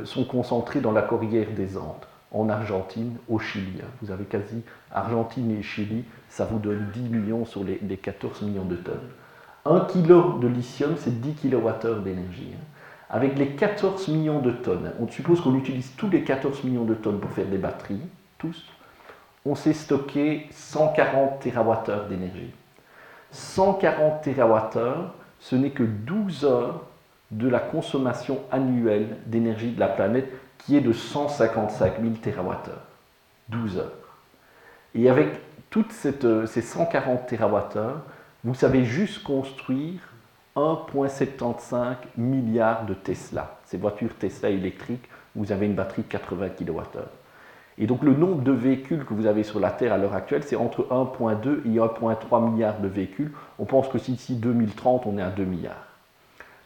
[0.05, 3.83] sont concentrées dans la corrière des Andes, en Argentine, au Chili.
[4.01, 8.65] Vous avez quasi Argentine et Chili, ça vous donne 10 millions sur les 14 millions
[8.65, 9.11] de tonnes.
[9.67, 12.53] 1 kg de lithium, c'est 10 kWh d'énergie.
[12.55, 12.65] Hein.
[13.11, 16.95] Avec les 14 millions de tonnes, on suppose qu'on utilise tous les 14 millions de
[16.95, 18.03] tonnes pour faire des batteries,
[18.39, 18.65] tous,
[19.45, 22.53] on sait stocker 140 TWh d'énergie.
[23.31, 24.81] 140 TWh,
[25.39, 26.85] ce n'est que 12 heures
[27.31, 32.71] de la consommation annuelle d'énergie de la planète qui est de 155 000 TWh.
[33.49, 33.93] 12 heures.
[34.95, 35.29] Et avec
[35.71, 37.37] toutes ces 140 TWh,
[38.47, 39.99] vous savez juste construire
[40.55, 43.59] 1,75 milliard de Tesla.
[43.65, 47.01] Ces voitures Tesla électriques, vous avez une batterie de 80 kWh.
[47.79, 50.45] Et donc le nombre de véhicules que vous avez sur la Terre à l'heure actuelle,
[50.45, 53.33] c'est entre 1,2 et 1,3 milliard de véhicules.
[53.59, 55.89] On pense que d'ici 2030, on est à 2 milliards.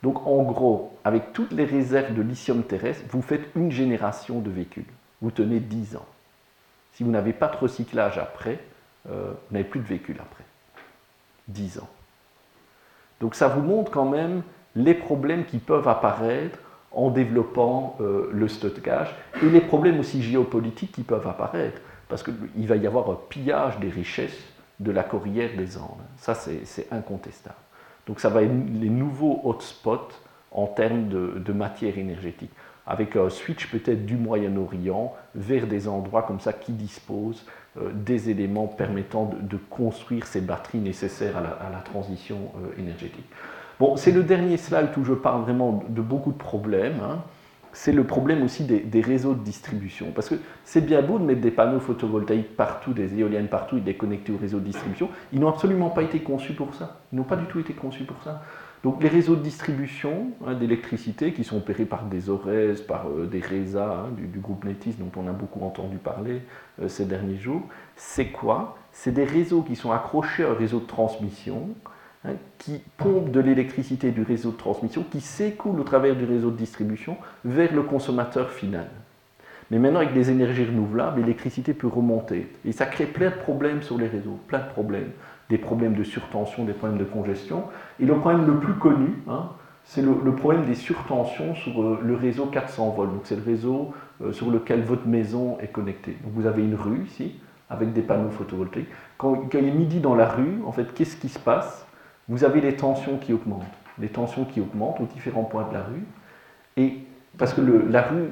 [0.03, 4.51] Donc en gros, avec toutes les réserves de lithium terrestre, vous faites une génération de
[4.51, 4.85] véhicules.
[5.23, 6.07] Vous tenez 10 ans.
[6.93, 8.59] Si vous n'avez pas de recyclage après,
[9.09, 10.45] euh, vous n'avez plus de véhicules après.
[11.51, 11.89] 10 ans.
[13.21, 14.43] Donc ça vous montre quand même
[14.75, 16.59] les problèmes qui peuvent apparaître
[16.93, 22.67] en développant euh, le stockage et les problèmes aussi géopolitiques qui peuvent apparaître, parce qu'il
[22.67, 24.39] va y avoir un pillage des richesses
[24.81, 26.01] de la corrière des Andes.
[26.17, 27.57] Ça, c'est incontestable.
[28.07, 30.09] Donc ça va être les nouveaux hotspots
[30.53, 32.51] en termes de, matière énergétique,
[32.90, 37.46] avec un switch peut-être du Moyen-Orient vers des endroits comme ça qui disposent
[37.79, 43.26] euh, des éléments permettant de, construire ces batteries nécessaires à la, transition euh, énergétique.
[43.79, 47.00] Bon, c'est le dernier slide où je parle vraiment de beaucoup de problèmes.
[47.00, 47.22] Hein.
[47.72, 50.07] C'est le problème aussi des, réseaux de distribution.
[50.12, 53.81] Parce que c'est bien beau de mettre des panneaux photovoltaïques partout, des éoliennes partout et
[53.81, 55.09] de les connecter au réseau de distribution.
[55.33, 56.98] Ils n'ont absolument pas été conçus pour ça.
[57.12, 58.42] Ils n'ont pas du tout été conçus pour ça.
[58.83, 63.27] Donc les réseaux de distribution hein, d'électricité qui sont opérés par des ORES, par euh,
[63.27, 66.43] des RESA hein, du, groupe Netis dont on a beaucoup entendu parler
[66.81, 67.62] euh, ces derniers jours,
[67.97, 68.79] c'est quoi?
[68.93, 71.69] C'est des réseaux qui sont accrochés à un réseau de transmission
[72.23, 76.51] Hein, qui pompe de l'électricité du réseau de transmission, qui s'écoule au travers du réseau
[76.51, 77.16] de distribution
[77.47, 78.88] vers le consommateur final.
[79.71, 82.53] Mais maintenant, avec des énergies renouvelables, l'électricité peut remonter.
[82.66, 85.12] Et ça crée plein de problèmes sur les réseaux, plein de problèmes.
[85.51, 87.65] Des problèmes de surtension, des problèmes de congestion.
[87.99, 89.51] Et le problème le plus connu, hein,
[89.85, 93.13] c'est le, problème des surtensions sur euh, le réseau 400 volts.
[93.13, 96.17] Donc c'est le réseau euh, sur lequel votre maison est connectée.
[96.23, 98.89] Donc vous avez une rue ici, avec des panneaux photovoltaïques.
[99.19, 101.87] Quand, il est midi dans la rue, en fait, qu'est-ce qui se passe?
[102.29, 103.65] Vous avez les tensions qui augmentent,
[103.99, 106.05] les tensions qui augmentent aux différents points de la rue,
[106.77, 106.99] et
[107.37, 108.31] parce que la rue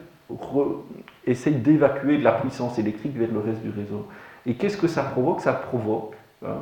[1.26, 4.06] essaye d'évacuer de la puissance électrique vers le reste du réseau.
[4.46, 5.40] Et qu'est-ce que ça provoque?
[5.40, 6.58] Ça provoque, hein,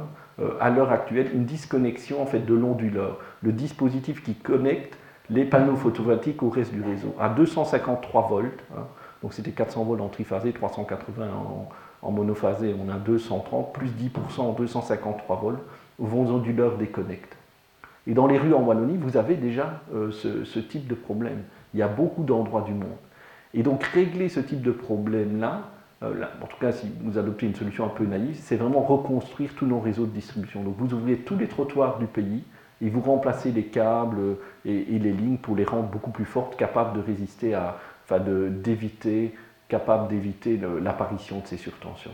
[0.61, 4.99] à l'heure actuelle, une disconnexion en fait de l'onduleur, le dispositif qui connecte
[5.31, 8.65] les panneaux photovoltaïques au reste du réseau, à 253 volts.
[8.77, 8.83] Hein.
[9.23, 11.27] donc c'était 400 volts en triphasé, 380
[12.03, 15.63] en, monophasé, on a 230, plus 10% en 253 volts
[15.99, 17.37] vos onduleurs déconnectent.
[18.07, 21.43] Et dans les rues en Wallonie, vous avez déjà euh, ce, type de problème.
[21.75, 22.97] Il y a beaucoup d'endroits du monde.
[23.55, 25.63] Et donc régler ce type de problème-là,
[26.03, 29.55] euh, en tout cas si vous adoptez une solution un peu naïve, c'est vraiment reconstruire
[29.55, 30.63] tous nos réseaux de distribution.
[30.63, 32.45] Donc vous ouvrez tous les trottoirs du pays
[32.83, 36.99] et vous remplacez les câbles et, les lignes pour les rendre beaucoup plus fortes, capables
[36.99, 39.35] de résister à, enfin d'éviter,
[39.69, 42.13] capables d'éviter l'apparition de ces surtensions.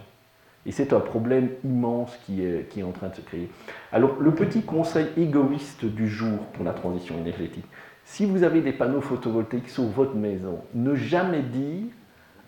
[0.64, 3.51] Et c'est un problème immense qui est, qui est en train de se créer.
[3.90, 7.66] Alors, le petit conseil égoïste du jour pour la transition énergétique,
[8.05, 11.87] si vous avez des panneaux photovoltaïques sur votre maison, ne jamais dire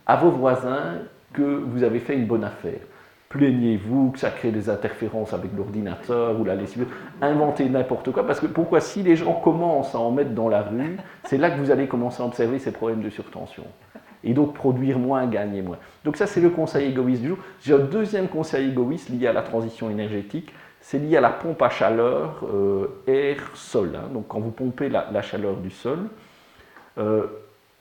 [0.06, 0.98] à vos voisins
[1.34, 2.80] que vous avez fait une bonne affaire.
[3.28, 6.86] Plaignez-vous que ça crée des interférences avec l'ordinateur ou la lessive.
[7.20, 8.26] Inventez n'importe quoi.
[8.26, 11.50] Parce que pourquoi Si les gens commencent à en mettre dans la rue, c'est là
[11.50, 13.64] que vous allez commencer à observer ces problèmes de surtension
[14.24, 15.78] et donc produire moins, gagner moins.
[16.04, 17.38] Donc ça, c'est le conseil égoïste du jour.
[17.60, 21.60] J'ai un deuxième conseil égoïste lié à la transition énergétique, c'est lié à la pompe
[21.62, 23.92] à chaleur euh, air-sol.
[23.96, 24.08] Hein.
[24.12, 25.98] Donc quand vous pompez la, chaleur du sol,
[26.98, 27.26] euh,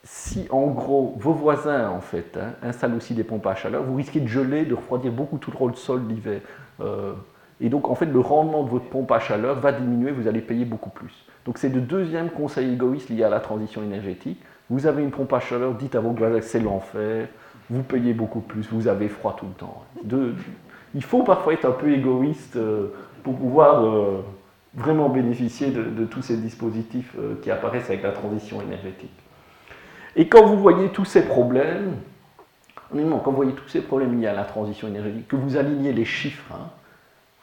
[0.04, 3.96] si en gros vos voisins en fait hein, installent aussi des pompes à chaleur, vous
[3.96, 6.42] risquez de geler, de refroidir beaucoup tout le sol l'hiver.
[6.80, 7.14] Euh,
[7.60, 10.42] et donc en fait le rendement de votre pompe à chaleur va diminuer, vous allez
[10.42, 11.24] payer beaucoup plus.
[11.46, 14.40] Donc c'est le deuxième conseil égoïste lié à la transition énergétique.
[14.68, 17.28] Vous avez une pompe à chaleur, dites à vos voisins que c'est l'enfer,
[17.70, 19.84] vous payez beaucoup plus, vous avez froid tout le temps.
[20.94, 22.88] il faut parfois être un peu égoïste euh,
[23.22, 24.22] pour pouvoir euh,
[24.74, 29.23] vraiment bénéficier de, tous ces dispositifs qui apparaissent avec la transition énergétique.
[30.16, 31.96] Et quand vous voyez tous ces problèmes,
[32.90, 36.04] quand vous voyez tous ces problèmes liés à la transition énergétique, que vous alignez les
[36.04, 36.70] chiffres, hein,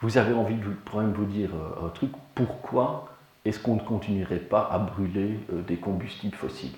[0.00, 1.50] vous avez envie de vous, dire
[1.84, 3.08] un truc, pourquoi
[3.44, 6.72] est-ce qu'on ne continuerait pas à brûler des combustibles fossiles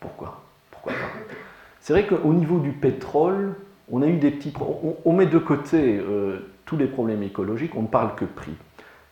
[0.00, 0.98] pourquoi Pourquoi pas
[1.80, 3.54] C'est vrai qu'au niveau du pétrole,
[3.90, 4.52] on a eu des petits.
[4.60, 8.54] On, on met de côté euh, tous les problèmes écologiques, on ne parle que prix.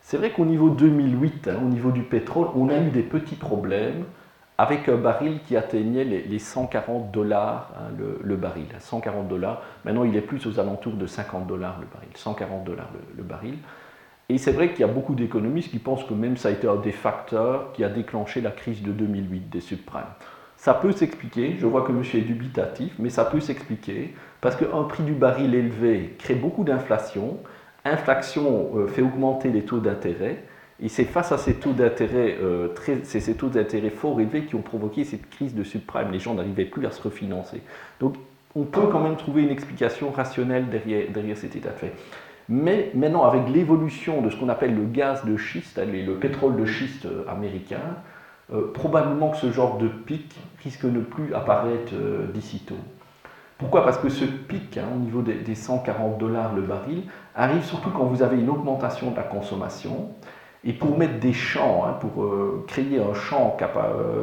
[0.02, 3.36] C'est vrai qu'au niveau 2008, hein, au niveau du pétrole, on a eu des petits
[3.36, 4.04] problèmes
[4.60, 8.66] avec un baril qui atteignait les, 140 dollars hein, le, baril.
[8.78, 9.62] 140 dollars.
[9.86, 12.10] Maintenant, il est plus aux alentours de 50 dollars le baril.
[12.14, 13.54] 140 dollars le, baril.
[14.28, 16.68] Et c'est vrai qu'il y a beaucoup d'économistes qui pensent que même ça a été
[16.68, 20.02] un des facteurs qui a déclenché la crise de 2008 des subprimes.
[20.58, 24.82] Ça peut s'expliquer, je vois que monsieur est dubitatif, mais ça peut s'expliquer parce qu'un
[24.82, 27.38] prix du baril élevé crée beaucoup d'inflation.
[27.86, 30.44] Inflation euh, fait augmenter les taux d'intérêt.
[30.82, 32.68] Et c'est face à ces taux d'intérêt euh,
[33.04, 33.34] ces
[33.90, 36.10] fort élevés qui ont provoqué cette crise de subprime.
[36.10, 37.62] Les gens n'arrivaient plus à se refinancer.
[38.00, 38.14] Donc
[38.54, 41.92] on peut quand même trouver une explication rationnelle derrière, derrière cet état de fait.
[42.48, 46.64] Mais maintenant, avec l'évolution de ce qu'on appelle le gaz de schiste, le pétrole de
[46.64, 47.78] schiste euh, américain,
[48.52, 52.74] euh, probablement que ce genre de pic risque de ne plus apparaître euh, d'ici tôt.
[53.56, 53.84] Pourquoi?
[53.84, 57.04] Parce que ce pic, hein, au niveau des, 140 dollars le baril,
[57.36, 60.08] arrive surtout quand vous avez une augmentation de la consommation.
[60.62, 62.28] Et pour mettre des champs, hein, pour
[62.66, 63.56] créer un champ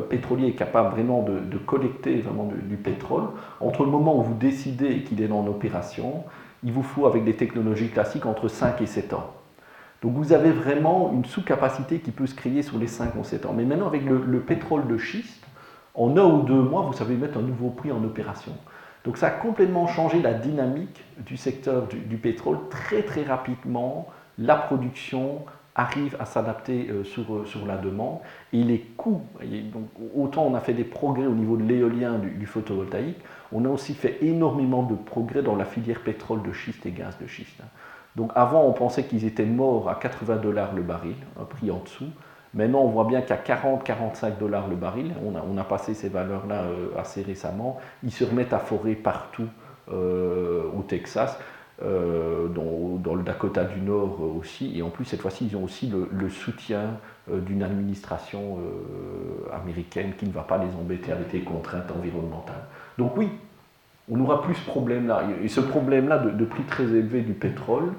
[0.09, 3.23] pétrolier capable vraiment de, collecter vraiment du, pétrole,
[3.59, 6.23] entre le moment où vous décidez qu'il est en opération
[6.63, 9.33] il vous faut, avec des technologies classiques, entre 5 et 7 ans.
[10.01, 13.45] Donc vous avez vraiment une sous-capacité qui peut se créer sur les 5 ou 7
[13.45, 13.53] ans.
[13.55, 15.43] Mais maintenant, avec le, pétrole de schiste,
[15.95, 18.53] en un ou deux mois, vous savez mettre un nouveau prix en opération.
[19.03, 22.57] Donc ça a complètement changé la dynamique du secteur du, pétrole.
[22.69, 25.45] Très très rapidement, la production
[25.77, 28.17] arrive à s'adapter euh, sur, euh, sur, la demande.
[28.51, 29.21] Et les coûts,
[30.15, 33.19] autant on a fait des progrès au niveau de l'éolien, du photovoltaïque,
[33.51, 37.17] on a aussi fait énormément de progrès dans la filière pétrole de schiste et gaz
[37.21, 37.61] de schiste.
[38.15, 41.79] Donc avant, on pensait qu'ils étaient morts à 80 dollars le baril, un prix en
[41.79, 42.09] dessous.
[42.55, 46.87] Maintenant, on voit bien qu'à 40-45 dollars le baril, on a, passé ces valeurs-là euh,
[46.97, 49.47] assez récemment, ils se remettent à forer partout
[49.89, 51.39] au Texas.
[51.83, 55.91] Euh, dans, le Dakota du Nord aussi, et en plus cette fois-ci ils ont aussi
[56.11, 56.97] le, soutien
[57.29, 58.57] d'une administration
[59.53, 62.65] américaine qui ne va pas les embêter avec des contraintes environnementales.
[62.97, 63.29] Donc oui,
[64.11, 65.23] on n'aura plus ce problème-là.
[65.43, 67.93] Et ce problème-là de, prix très élevé du pétrole,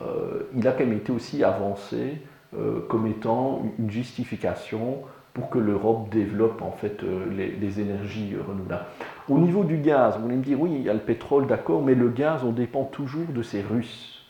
[0.00, 2.20] euh, il a quand même été aussi avancé
[2.56, 4.98] euh, comme étant une justification
[5.34, 7.24] pour que l'Europe développe en fait euh,
[7.60, 8.84] les, énergies renouvelables.
[9.28, 11.82] Au niveau du gaz, vous allez me dire oui, il y a le pétrole, d'accord,
[11.82, 14.24] mais le gaz, on dépend toujours de ces Russes.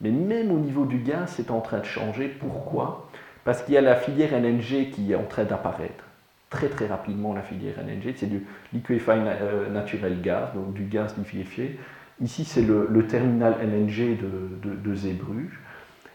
[0.00, 2.28] Mais même au niveau du gaz, c'est en train de changer.
[2.28, 3.08] Pourquoi?
[3.44, 6.04] Parce qu'il y a la filière LNG qui est en train d'apparaître
[6.50, 8.14] très très rapidement la filière LNG.
[8.16, 11.78] C'est du liquefied euh, natural gas, donc du gaz liquéfié.
[12.20, 14.94] Ici, c'est le, terminal LNG de, de.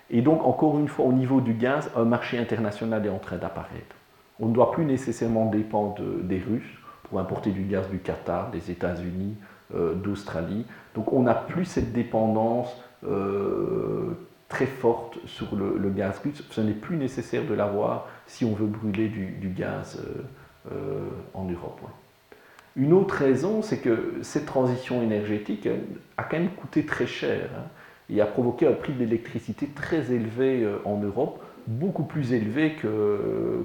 [0.10, 3.38] Et donc, encore une fois, au niveau du gaz, un marché international est en train
[3.38, 3.96] d'apparaître.
[4.40, 6.81] On ne doit plus nécessairement dépendre des Russes
[7.12, 9.36] pour importer du gaz du Qatar, des États-Unis,
[9.76, 10.66] euh, d'Australie.
[10.96, 12.74] Donc, on n'a plus cette dépendance
[13.06, 14.12] euh,
[14.48, 16.42] très forte sur le, gaz russe.
[16.50, 20.02] Ce n'est plus nécessaire de l'avoir si on veut brûler du, gaz
[20.72, 21.82] euh, en Europe.
[22.78, 25.68] Une autre raison, c'est que cette transition énergétique
[26.16, 27.64] a quand même coûté très cher hein,
[28.10, 32.76] et a provoqué un prix de l'électricité très élevé en Europe, beaucoup plus élevé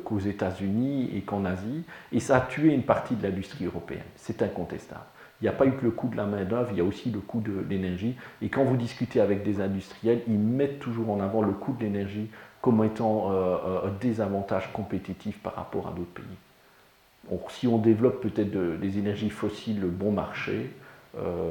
[0.04, 4.04] qu'aux États-Unis et qu'en Asie, et ça a tué une partie de l'industrie européenne.
[4.16, 5.04] C'est incontestable.
[5.40, 7.10] Il n'y a pas eu que le coût de la main-d'œuvre, il y a aussi
[7.10, 8.16] le coût de l'énergie.
[8.40, 11.84] Et quand vous discutez avec des industriels, ils mettent toujours en avant le coût de
[11.84, 12.30] l'énergie
[12.62, 17.38] comme étant euh, un désavantage compétitif par rapport à d'autres pays.
[17.50, 20.70] si on développe peut-être des énergies fossiles bon marché,
[21.18, 21.50] euh,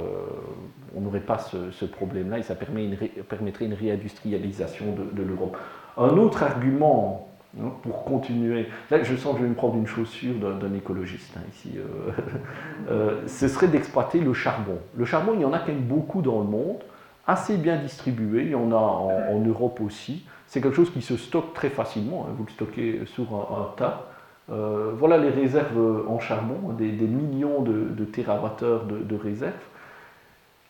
[0.95, 5.57] on n'aurait pas ce, problème-là et ça permettrait une réindustrialisation de l'Europe.
[5.97, 7.25] Un autre argument
[7.61, 8.67] Hein, pour continuer.
[8.91, 11.71] Là, je sens que je vais me prendre une chaussure d'un écologiste hein, ici.
[11.77, 12.11] Euh,
[12.89, 14.77] euh, ce serait d'exploiter le charbon.
[14.97, 16.79] Le charbon, il y en a quand même beaucoup dans le monde,
[17.27, 18.41] assez bien distribué.
[18.43, 20.25] Il y en a en, Europe aussi.
[20.47, 22.27] C'est quelque chose qui se stocke très facilement.
[22.27, 22.33] Hein.
[22.37, 24.07] vous le stockez sur un, tas.
[24.51, 29.53] Euh, voilà les réserves en charbon, des, millions de, de térawattheures de, de réserves.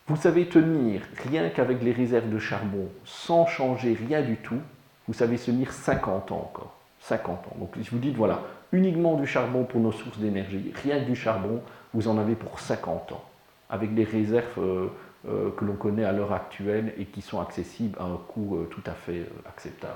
[0.07, 4.59] Vous savez tenir, rien qu'avec les réserves de charbon, sans changer rien du tout,
[5.07, 6.75] vous savez tenir 50 ans encore.
[7.01, 7.55] 50 ans.
[7.59, 8.41] Donc si vous dites, voilà,
[8.71, 11.61] uniquement du charbon pour nos sources d'énergie, rien que du charbon,
[11.93, 13.23] vous en avez pour 50 ans,
[13.69, 14.87] avec des réserves euh,
[15.27, 18.65] euh, que l'on connaît à l'heure actuelle et qui sont accessibles à un coût euh,
[18.65, 19.93] tout à fait acceptable.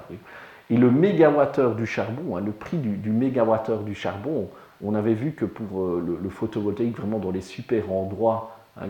[0.69, 4.49] Et le mégawattheure du charbon, hein, le prix du, du mégawattheure du charbon,
[4.83, 8.85] on avait vu que pour le, photovoltaïque, vraiment dans les super endroits, hein,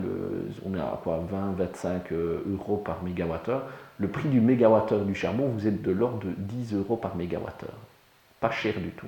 [0.65, 3.63] on est à quoi 20-25 euros par mégawattheure.
[3.99, 7.77] Le prix du mégawattheure du charbon, vous êtes de l'ordre de 10 euros par mégawattheure
[8.39, 9.07] pas cher du tout.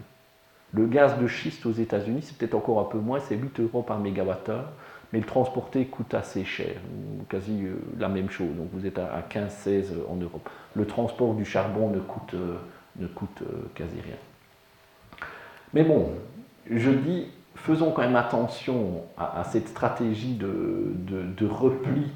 [0.73, 3.81] Le gaz de schiste aux États-Unis, c'est peut-être encore un peu moins, c'est 8 euros
[3.81, 4.69] par mégawattheure,
[5.11, 6.75] mais le transporter coûte assez cher,
[7.27, 8.55] quasi euh, la même chose.
[8.55, 10.49] Donc vous êtes à 15-16 en Europe.
[10.75, 12.57] Le transport du charbon ne coûte, euh,
[13.01, 13.45] euh,
[13.75, 14.15] quasi rien.
[15.73, 16.11] Mais bon,
[16.69, 22.11] je dis, faisons quand même attention à, cette stratégie de, repli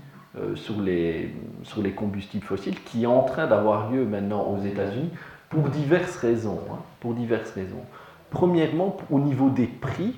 [0.56, 1.34] sur, les,
[1.64, 5.12] sur les combustibles fossiles qui est en train d'avoir lieu maintenant aux États-Unis
[5.50, 6.60] pour diverses raisons.
[6.72, 7.84] Hein, pour diverses raisons.
[8.30, 10.16] Premièrement, au niveau des prix,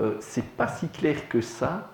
[0.00, 1.88] euh, c'est pas si clair que ça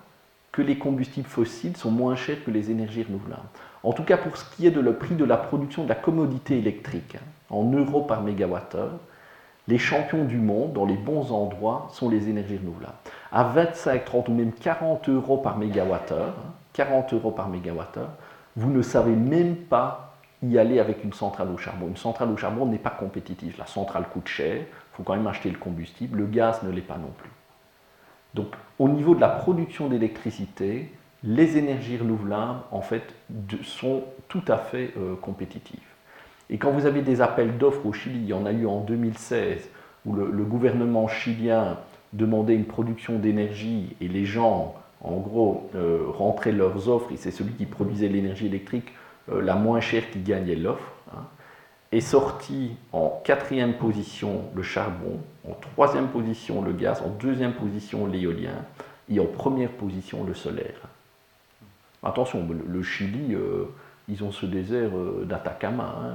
[0.51, 3.47] que les combustibles fossiles sont moins chers que les énergies renouvelables.
[3.83, 5.95] En tout cas, pour ce qui est de le prix de la production de la
[5.95, 8.99] commodité électrique, hein, en euros par mégawattheure,
[9.67, 12.97] les champions du monde, dans les bons endroits, sont les énergies renouvelables.
[13.31, 16.35] À 25, 30 ou même 40 euros par mégawattheure,
[16.73, 18.11] 40 hein, euros par mégawattheure,
[18.55, 21.87] vous ne savez même pas y aller avec une centrale au charbon.
[21.87, 23.55] Une centrale au charbon n'est pas compétitive.
[23.59, 26.17] La centrale coûte cher, il faut quand même acheter le combustible.
[26.17, 27.29] Le gaz ne l'est pas non plus.
[28.33, 28.47] Donc,
[28.79, 30.91] au niveau de la production d'électricité,
[31.23, 33.03] les énergies renouvelables, en fait,
[33.63, 35.79] sont tout à fait euh, compétitives.
[36.49, 38.81] Et quand vous avez des appels d'offres au Chili, il y en a eu en
[38.81, 39.69] 2016,
[40.05, 41.77] où le, gouvernement chilien
[42.13, 47.31] demandait une production d'énergie et les gens, en gros, euh, rentraient leurs offres, et c'est
[47.31, 48.93] celui qui produisait l'énergie électrique
[49.31, 50.93] euh, la moins chère qui gagnait l'offre.
[51.13, 51.23] Hein,
[51.91, 58.07] est sorti en quatrième position le charbon, en troisième position le gaz, en deuxième position
[58.07, 58.63] l'éolien
[59.09, 60.87] et en première position le solaire.
[62.01, 63.65] Attention, le, Chili, euh,
[64.07, 66.13] ils ont ce désert euh, d'Atacama, hein,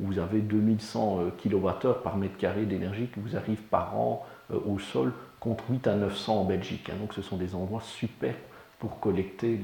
[0.00, 4.78] où vous avez 2100 kWh par mètre carré d'énergie qui vous arrive par an au
[4.78, 5.12] sol,
[5.42, 6.88] contre 8 à 900 en Belgique.
[6.90, 6.96] Hein.
[7.00, 8.34] donc ce sont des endroits super
[8.78, 9.58] pour collecter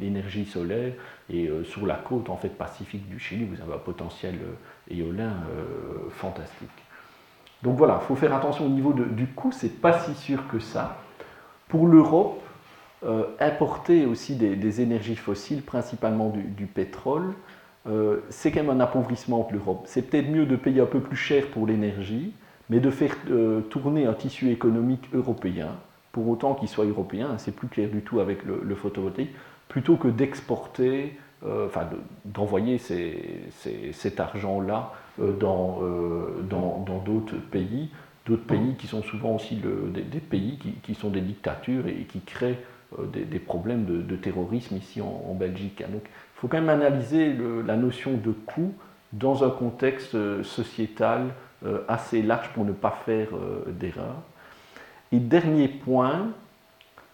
[0.00, 0.92] l'énergie solaire.
[1.30, 4.38] Et sur la côte en fait, pacifique du Chili, vous avez un potentiel
[4.88, 5.32] éolien
[6.10, 6.70] fantastique.
[7.64, 10.60] Donc voilà, il faut faire attention au niveau du coût, c'est pas si sûr que
[10.60, 10.98] ça.
[11.66, 12.42] Pour l'Europe,
[13.04, 17.34] euh, importer aussi des, énergies fossiles, principalement du, pétrole,
[17.86, 19.84] euh, c'est quand même un appauvrissement de l'Europe.
[19.86, 22.32] C'est peut-être mieux de payer un peu plus cher pour l'énergie,
[22.70, 25.68] mais de faire euh, tourner un tissu économique européen,
[26.12, 29.32] pour autant qu'il soit européen, c'est plus clair du tout avec le, photovoltaïque,
[29.68, 31.88] plutôt que d'exporter, enfin
[32.24, 35.80] d'envoyer cet argent-là dans
[37.04, 37.90] d'autres pays,
[38.26, 42.58] d'autres pays qui sont souvent aussi des, pays qui, sont des dictatures et qui créent
[42.98, 45.82] euh, des, problèmes de, terrorisme ici en, Belgique.
[45.90, 47.34] Donc il faut quand même analyser
[47.66, 48.72] la notion de coût
[49.12, 51.28] dans un contexte euh, sociétal euh,
[51.88, 53.28] assez large pour ne pas faire
[53.68, 54.16] d'erreur.
[55.12, 56.32] Et dernier point,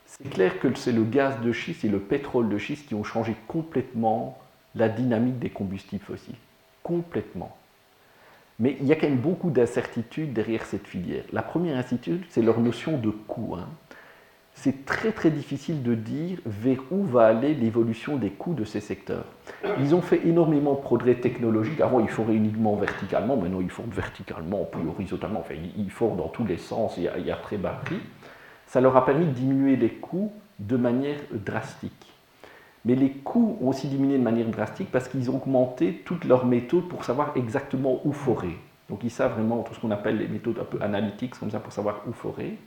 [0.06, 3.04] c'est clair que c'est le gaz de schiste et le pétrole de schiste qui ont
[3.04, 4.38] changé complètement
[4.74, 6.34] la dynamique des combustibles fossiles.
[6.82, 7.56] Complètement.
[8.58, 11.24] Mais il y a quand même beaucoup d'incertitudes derrière cette filière.
[11.32, 13.56] La première incertitude, c'est leur notion de coût.
[13.56, 13.68] Hein
[14.62, 18.80] c'est très très difficile de dire vers où va aller l'évolution des coûts de ces
[18.80, 19.24] secteurs.
[19.78, 21.80] Ils ont fait énormément de progrès technologiques.
[21.80, 25.40] Avant, ils foraient uniquement verticalement, maintenant ils font verticalement, puis horizontalement.
[25.40, 28.00] Enfin, ils font dans tous les sens, il y a, très bas prix.
[28.66, 32.12] Ça leur a permis de diminuer les coûts de manière drastique.
[32.84, 36.44] Mais les coûts ont aussi diminué de manière drastique parce qu'ils ont augmenté toutes leurs
[36.44, 38.58] méthodes pour savoir exactement où forer.
[38.90, 41.60] Donc ils savent vraiment tout ce qu'on appelle les méthodes un peu analytiques, comme ça,
[41.60, 42.58] pour savoir où forer.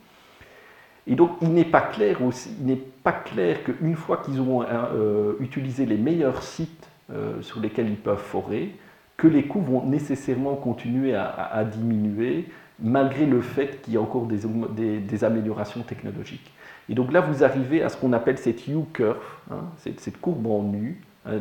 [1.06, 4.64] Et donc, il n'est pas clair aussi, il n'est pas clair qu'une fois qu'ils auront
[4.64, 8.76] euh, utilisé les meilleurs sites euh, sur lesquels ils peuvent forer,
[9.18, 12.46] que les coûts vont nécessairement continuer à, diminuer,
[12.80, 16.52] malgré le fait qu'il y a encore des, améliorations technologiques.
[16.90, 19.18] Et donc là, vous arrivez à ce qu'on appelle cette U-curve,
[19.52, 21.34] hein, cette, courbe en U, hein,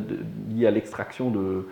[0.50, 1.66] liée à l'extraction de,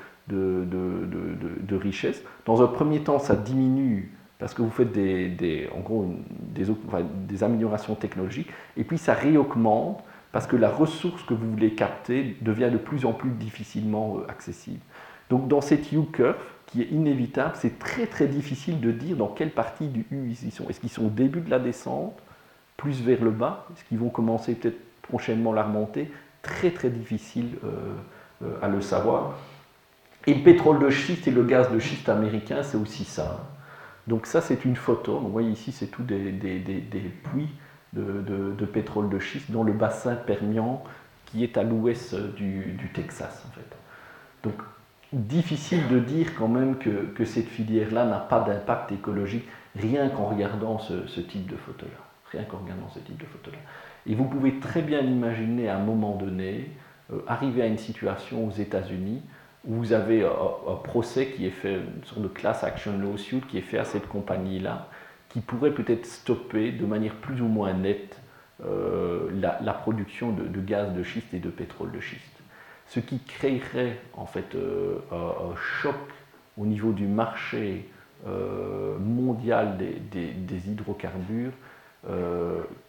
[1.77, 2.23] richesses.
[2.47, 7.95] Dans un premier temps, ça diminue parce que vous faites des, en gros des, améliorations
[7.95, 12.79] technologiques, et puis ça réaugmente parce que la ressource que vous voulez capter devient de
[12.79, 14.81] plus en plus difficilement euh, accessible.
[15.29, 16.37] Donc dans cette U-curve,
[16.67, 20.53] qui est inévitable, c'est très très difficile de dire dans quelle partie du U ils
[20.53, 20.69] sont.
[20.69, 22.17] Est-ce qu'ils sont au début de la descente,
[22.77, 23.67] plus vers le bas?
[23.75, 26.11] Est-ce qu'ils vont commencer peut-être prochainement la remontée?
[26.43, 27.69] Très très difficile euh,
[28.43, 29.35] euh, à le savoir.
[30.27, 33.51] Et le pétrole de schiste et le gaz de schiste américain, c'est aussi ça.
[34.11, 35.21] Donc ça, c'est une photo.
[35.21, 36.33] Vous voyez ici, c'est tout des,
[37.31, 37.49] puits
[37.93, 40.83] de, pétrole de schiste dans le bassin Permian
[41.27, 43.77] qui est à l'ouest du, Texas, en fait.
[44.43, 44.57] Donc,
[45.13, 49.47] difficile de dire quand même que, cette filière-là n'a pas d'impact écologique
[49.77, 52.05] rien qu'en regardant ce, type de photo-là.
[52.33, 53.59] Rien qu'en regardant ce type de photo-là.
[54.07, 56.73] Et vous pouvez très bien imaginer à un moment donné
[57.13, 59.23] euh, arriver à une situation aux États-Unis
[59.65, 63.63] vous avez un, procès qui est fait, une sorte de class action lawsuit qui est
[63.63, 64.89] fait à cette compagnie-là,
[65.29, 68.21] qui pourrait peut-être stopper de manière plus ou moins nette
[68.65, 72.43] euh, la, production de, gaz de schiste et de pétrole de schiste.
[72.87, 75.95] Ce qui créerait en fait euh, un, choc
[76.59, 77.89] au niveau du marché
[78.27, 79.79] euh, mondial
[80.11, 81.53] des, hydrocarbures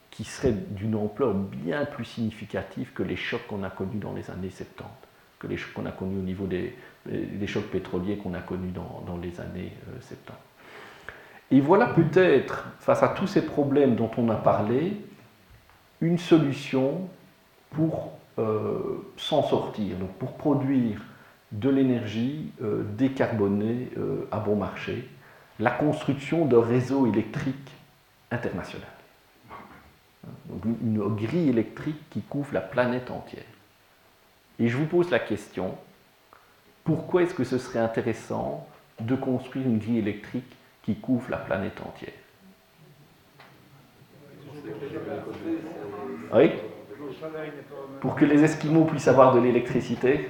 [0.09, 4.29] qui serait d'une ampleur bien plus significative que les chocs qu'on a connus dans les
[4.31, 5.10] années 70
[5.41, 6.75] que les chocs qu'on a connus au niveau des,
[7.47, 10.15] chocs pétroliers qu'on a connus dans, les années 70.
[10.29, 10.33] Euh,
[11.51, 14.97] Et voilà peut-être, face à tous ces problèmes dont on a parlé,
[15.99, 17.09] une solution
[17.71, 21.01] pour euh, s'en sortir, donc pour produire
[21.51, 25.09] de l'énergie euh, décarbonée euh, à bon marché,
[25.59, 27.71] la construction d'un réseau électrique
[28.31, 28.87] international.
[30.45, 33.43] Donc une grille électrique qui couvre la planète entière.
[34.59, 35.75] Et je vous pose la question,
[36.83, 38.67] pourquoi est-ce que ce serait intéressant
[38.99, 42.13] de construire une grille électrique qui couvre la planète entière?
[46.33, 46.51] Oui?
[47.99, 50.29] Pour que les Esquimaux puissent avoir de l'électricité?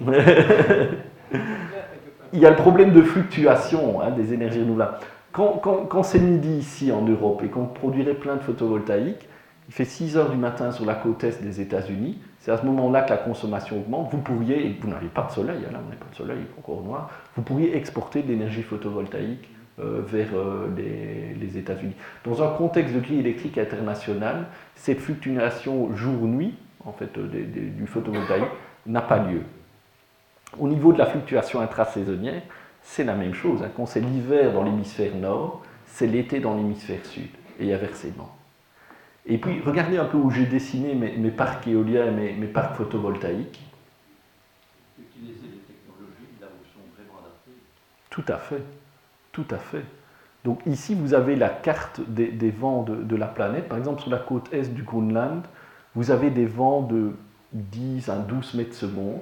[2.32, 4.98] Il y a le problème de fluctuation hein, des énergies renouvelables.
[5.32, 9.28] Quand, quand c'est midi ici en Europe et qu'on produirait plein de photovoltaïques,
[9.68, 12.66] il fait 6 heures du matin sur la côte est des États-Unis, c'est à ce
[12.66, 14.10] moment-là que la consommation augmente.
[14.10, 16.42] Vous pourriez, vous n'avez pas de soleil, hein, là on n'a pas de soleil, il
[16.42, 21.94] est encore noir, vous pourriez exporter de l'énergie photovoltaïque euh, vers euh, les, États-Unis.
[22.24, 28.50] Dans un contexte de grille électrique internationale, cette fluctuation jour-nuit, en fait, euh, du photovoltaïque,
[28.86, 29.42] n'a pas lieu.
[30.58, 32.42] Au niveau de la fluctuation intrasaisonnière,
[32.82, 33.62] c'est la même chose.
[33.62, 33.70] Hein.
[33.76, 37.30] Quand c'est l'hiver dans l'hémisphère nord, c'est l'été dans l'hémisphère sud,
[37.60, 38.34] et inversement.
[39.26, 43.60] Et puis, regardez un peu où j'ai dessiné mes, parcs éoliens, mes, mes parcs photovoltaïques.
[44.98, 47.52] Utiliser les technologies là où sont vraiment adaptées.
[48.10, 48.62] Tout à fait,
[49.30, 49.84] tout à fait.
[50.44, 53.68] Donc ici, vous avez la carte des, vents de, la planète.
[53.68, 55.44] Par exemple, sur la côte est du Groenland,
[55.94, 57.12] vous avez des vents de
[57.52, 59.20] 10 à 12 mètres secondes.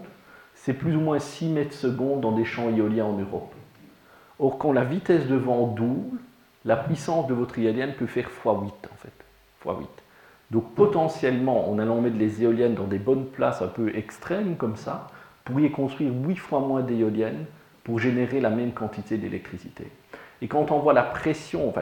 [0.54, 3.52] C'est plus ou moins 6 mètres secondes dans des champs éoliens en Europe.
[4.38, 6.16] Or, quand la vitesse de vent double,
[6.64, 9.19] la puissance de votre éolienne peut faire x8 en fait
[9.64, 9.86] x8.
[10.50, 14.76] Donc potentiellement, en allant mettre les éoliennes dans des bonnes places un peu extrêmes comme
[14.76, 15.06] ça,
[15.46, 17.46] vous pourriez construire 8 fois moins d'éoliennes
[17.84, 19.86] pour générer la même quantité d'électricité.
[20.42, 21.72] Et quand on voit la pression,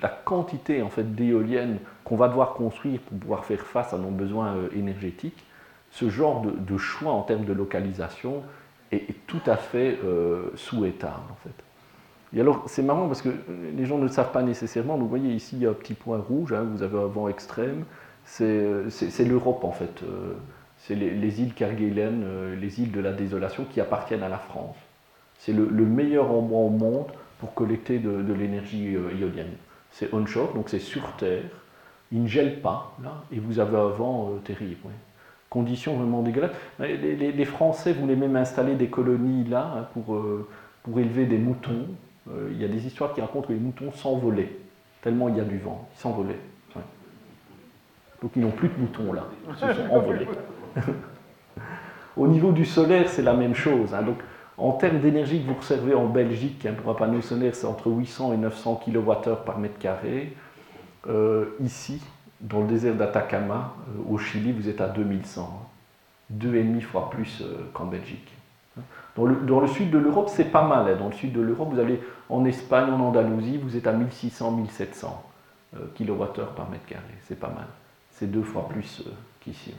[0.00, 4.10] la quantité en fait, d'éoliennes qu'on va devoir construire pour pouvoir faire face à nos
[4.10, 5.44] besoins euh, énergétiques,
[5.90, 8.42] ce genre de, choix en termes de localisation
[8.90, 11.54] est, tout à fait euh, souhaitable en fait.
[12.34, 13.28] Et alors, c'est marrant parce que
[13.76, 14.96] les gens ne le savent pas nécessairement.
[14.96, 17.28] vous voyez ici, il y a un petit point rouge, hein, vous avez un vent
[17.28, 17.84] extrême.
[18.24, 20.02] C'est l'Europe, en fait.
[20.02, 20.34] Euh,
[20.78, 24.76] c'est les, îles Kerguelen, euh, les îles de la désolation qui appartiennent à la France.
[25.38, 27.06] C'est le, meilleur endroit au monde
[27.38, 29.52] pour collecter de, l'énergie euh, ionienne.
[29.92, 31.44] C'est onshore, donc c'est sur Terre.
[32.10, 34.90] Il ne gèle pas, là, et vous avez un vent terrible.
[35.50, 36.52] Conditions vraiment dégueulasses.
[36.80, 40.20] Les, Français voulaient même installer des colonies là hein, pour,
[40.82, 41.86] pour élever des moutons.
[42.30, 44.52] Euh, il y a des histoires qui racontent que les moutons s'envolaient,
[45.02, 46.40] tellement il y a du vent, ils s'envolaient.
[48.22, 50.26] Donc ils n'ont plus de moutons là, ils se sont envolés.
[52.16, 53.92] Au niveau du solaire, c'est la même chose.
[53.92, 54.02] Hein.
[54.02, 54.18] Donc,
[54.56, 57.90] en termes d'énergie que vous recevez en Belgique, hein, pour un panneau solaire, c'est entre
[57.90, 60.34] 800 et 900 kWh par mètre carré.
[61.08, 62.00] Euh, ici,
[62.40, 65.42] dans le désert d'Atacama, euh, au Chili, vous êtes à 2100.
[65.42, 65.66] Hein.
[66.30, 67.42] Deux et demi fois plus
[67.74, 68.32] qu'en Belgique.
[69.16, 70.88] Dans le, sud de l'Europe, c'est pas mal.
[70.88, 70.96] Hein.
[70.98, 75.06] Dans le sud de l'Europe, vous allez en Espagne, en Andalousie, vous êtes à 1600-1700
[75.96, 77.02] kWh par mètre carré.
[77.22, 77.66] C'est pas mal.
[78.10, 79.10] C'est deux fois plus euh,
[79.40, 79.74] qu'ici.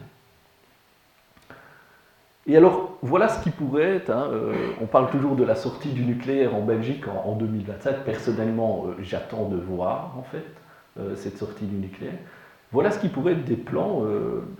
[2.47, 4.09] Et alors, voilà ce qui pourrait être.
[4.09, 8.03] Hein, euh, on parle toujours de la sortie du nucléaire en Belgique en, 2027.
[8.03, 10.45] Personnellement, euh, j'attends de voir, en fait,
[11.17, 12.13] cette sortie du nucléaire.
[12.71, 14.03] Voilà ce qui pourrait être des plans,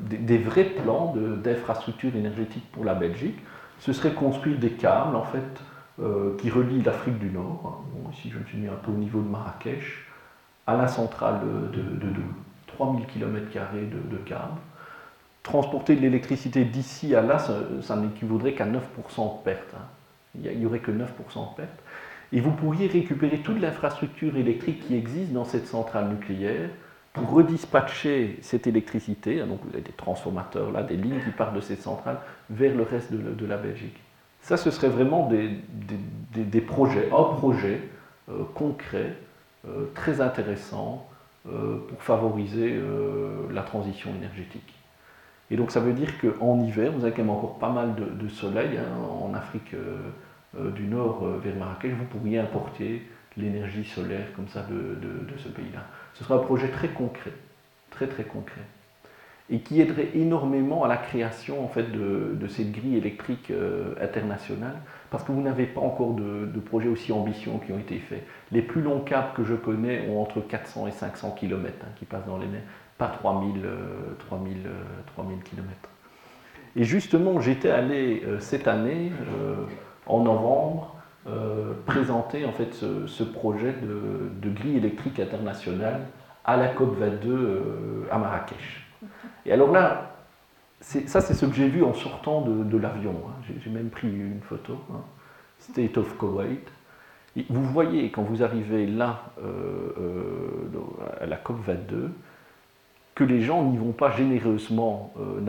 [0.02, 3.38] des, des, vrais plans d'infrastructure énergétique pour la Belgique
[3.80, 8.10] ce serait construire des câbles, en fait, euh, qui relient l'Afrique du Nord, hein.
[8.12, 10.06] ici je me suis mis un peu au niveau de Marrakech,
[10.68, 11.40] à la centrale
[11.72, 12.14] de, de,
[12.68, 14.60] 3000 km de, de câbles.
[15.44, 19.74] Transporter de l'électricité d'ici à là, ça, n'équivaudrait qu'à 9% de perte.
[19.76, 19.86] Hein.
[20.44, 21.80] Il n'y aurait que 9% de perte.
[22.34, 26.70] Et vous pourriez récupérer toute l'infrastructure électrique qui existe dans cette centrale nucléaire
[27.14, 31.56] pour redispatcher cette électricité, hein, donc vous avez des transformateurs là, des lignes qui partent
[31.56, 32.18] de cette centrale
[32.50, 33.98] vers le reste de, la Belgique.
[34.46, 37.82] Ça, ce serait vraiment des, projets, un projet
[38.30, 39.18] euh, concret,
[39.68, 41.10] euh, très intéressant
[41.48, 42.80] euh, pour favoriser
[43.52, 44.76] la transition énergétique.
[45.50, 48.28] Et donc ça veut dire qu'en hiver, vous avez quand même encore pas mal de,
[48.28, 48.86] soleil hein,
[49.20, 49.74] en Afrique
[50.54, 53.02] du Nord vers Marrakech, vous pourriez importer
[53.38, 55.88] l'énergie solaire comme ça de ce pays-là.
[56.14, 57.34] Ce sera un projet très concret,
[57.90, 58.62] très très concret,
[59.50, 64.76] et qui aiderait énormément à la création en fait, de, cette grille électrique euh, internationale,
[65.12, 68.26] parce que vous n'avez pas encore de, projets aussi ambitieux qui ont été faits.
[68.52, 72.06] Les plus longs câbles que je connais ont entre 400 et 500 km hein, qui
[72.06, 72.64] passent dans les mers,
[72.98, 73.62] pas 3000,
[74.28, 74.58] 3000,
[75.14, 75.70] 3000 km.
[76.76, 79.56] Et justement, j'étais allé euh, cette année, euh,
[80.08, 80.92] en novembre,
[81.88, 86.02] présenter en fait ce, projet de, grille électrique internationale
[86.44, 88.85] à la COP 22 à Marrakech.
[89.46, 90.16] Et alors là,
[90.82, 93.16] ça c'est ce que j'ai vu en sortant de, l'avion.
[93.28, 93.54] Hein.
[93.64, 94.78] J'ai même pris une photo.
[94.92, 95.02] Hein.
[95.60, 96.60] State of Kuwait.
[97.50, 99.24] vous voyez, quand vous arrivez là,
[101.20, 102.12] à la COP 22,
[103.16, 105.40] que les gens n'y vont pas généreusement, euh,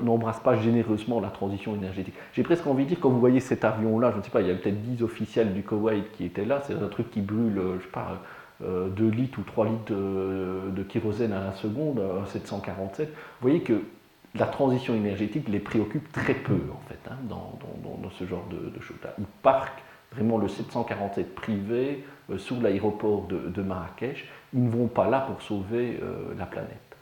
[0.00, 2.14] n'embrassent pas généreusement la transition énergétique.
[2.32, 4.46] J'ai presque envie de dire, quand vous voyez cet avion-là, je ne sais pas, il
[4.46, 7.58] y a peut-être 10 officiels du Koweït qui étaient là, c'est un truc qui brûle,
[7.58, 8.22] euh, je sais pas,
[8.60, 13.08] 2 euh, litres ou 3 litres de, kérosène à la seconde, 747.
[13.08, 13.82] Vous voyez que
[14.34, 17.58] la transition énergétique les préoccupe très peu, en fait, hein, dans,
[18.18, 19.14] ce genre de, choses-là.
[19.18, 19.82] Ils parquent
[20.12, 22.04] vraiment le 747 privé
[22.38, 24.28] sous l'aéroport de, Marrakech.
[24.54, 26.00] Ils ne vont pas là pour sauver
[26.38, 26.96] la planète.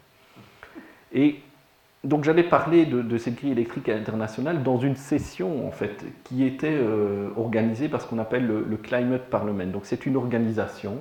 [1.13, 1.41] Et
[2.05, 6.69] donc j'allais parler de, cette grille électrique internationale dans une session en fait qui était
[6.71, 9.67] euh, organisée par ce qu'on appelle le, Climate Parliament.
[9.67, 10.99] Donc c'est une organisation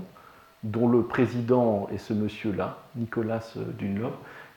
[0.63, 4.13] dont le président est ce monsieur-là, Nicolas euh, Dunlop,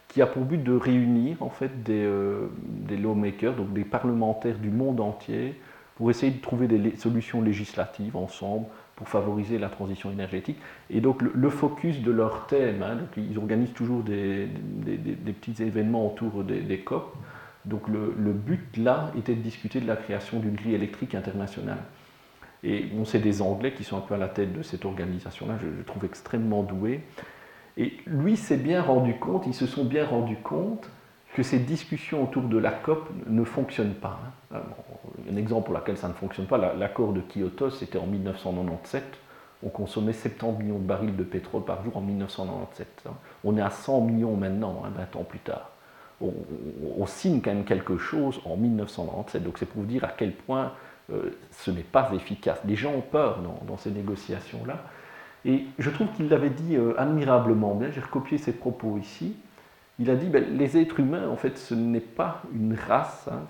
[0.08, 4.58] qui a pour but de réunir en fait des, euh, des lawmakers, donc des parlementaires
[4.58, 5.60] du monde entier,
[5.96, 10.58] pour essayer de trouver des solutions législatives ensemble pour favoriser la transition énergétique.
[10.90, 14.48] Et donc le, focus de leur thème, hein, ils organisent toujours des,
[15.26, 17.14] petits événements autour des, COP.
[17.66, 21.78] Donc le, but là était de discuter de la création d'une grille électrique internationale.
[22.64, 25.54] Et on sait des Anglais qui sont un peu à la tête de cette organisation-là,
[25.60, 27.02] je, je trouve extrêmement doué.
[27.76, 30.90] Et lui s'est bien rendu compte, ils se sont bien rendus compte
[31.36, 34.18] que ces discussions autour de la COP ne fonctionnent pas.
[34.54, 34.60] Hein.
[35.30, 39.04] Un exemple pour lequel ça ne fonctionne pas, l'accord de Kyoto, c'était en 1997.
[39.62, 43.02] On consommait 70 millions de barils de pétrole par jour en 1997.
[43.06, 43.10] Hein.
[43.44, 45.72] On est à 100 millions maintenant, 20 hein, ans plus tard.
[46.22, 49.42] On, signe quand même quelque chose en 1997.
[49.42, 50.72] Donc c'est pour vous dire à quel point
[51.08, 52.58] ce n'est pas efficace.
[52.64, 54.84] Les gens ont peur dans, ces négociations-là.
[55.44, 57.90] Et je trouve qu'il l'avait dit euh, admirablement bien.
[57.92, 59.36] J'ai recopié ses propos ici
[59.98, 63.46] il a dit ben, les êtres humains, en fait, ce n'est pas une race hein,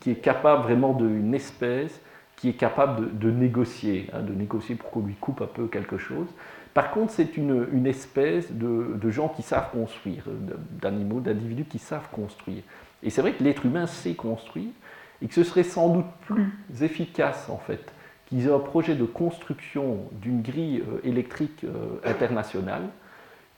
[0.00, 2.00] qui, est capable vraiment d'une espèce
[2.36, 5.98] qui est capable de, négocier, hein, de négocier pour qu'on lui coupe un peu quelque
[5.98, 6.26] chose.
[6.74, 10.24] Par contre, c'est une, espèce de, gens qui savent construire,
[10.80, 12.62] d'animaux, d'individus qui savent construire.
[13.02, 14.70] Et c'est vrai que l'être humain sait construire
[15.22, 16.52] et que ce serait sans doute plus
[16.82, 17.92] efficace, en fait,
[18.26, 22.82] qu'ils aient un projet de construction d'une grille euh, électrique euh, internationale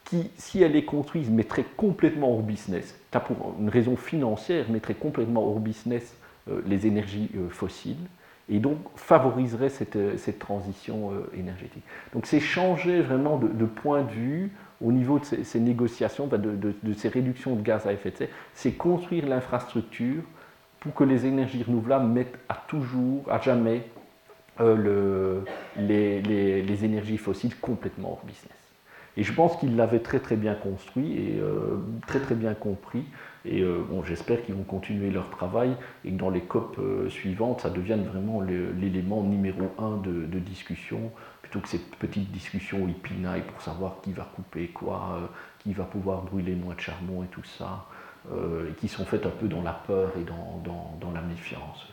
[0.04, 5.42] qui, si elle est construite, mettrait complètement hors business, pour une raison financière, mettrait complètement
[5.42, 6.14] hors business
[6.50, 7.96] euh, les énergies fossiles
[8.50, 11.82] et donc favoriserait cette, cette transition énergétique.
[12.12, 14.52] Donc c'est changer vraiment de, point de vue
[14.82, 18.28] au niveau de ces, négociations, de, de, ces réductions de gaz à effet de serre,
[18.52, 20.22] c'est construire l'infrastructure
[20.84, 23.82] pour que les énergies renouvelables mettent à toujours, à jamais,
[24.60, 25.42] le,
[25.76, 28.52] les, énergies fossiles complètement hors business.
[29.16, 33.04] Et je pense qu'ils l'avaient très très bien construit et euh, très très bien compris.
[33.44, 35.74] Et euh, bon, j'espère qu'ils vont continuer leur travail
[36.04, 41.12] et que dans les COP euh, suivantes, ça devienne vraiment l'élément numéro un de, discussion,
[41.42, 45.30] plutôt que cette petite discussion épinaille pour savoir qui va couper quoi,
[45.60, 47.86] qui va pouvoir brûler moins de charbon et tout ça,
[48.30, 51.86] et qui sont faites un peu dans la peur et dans, dans, dans la méfiance.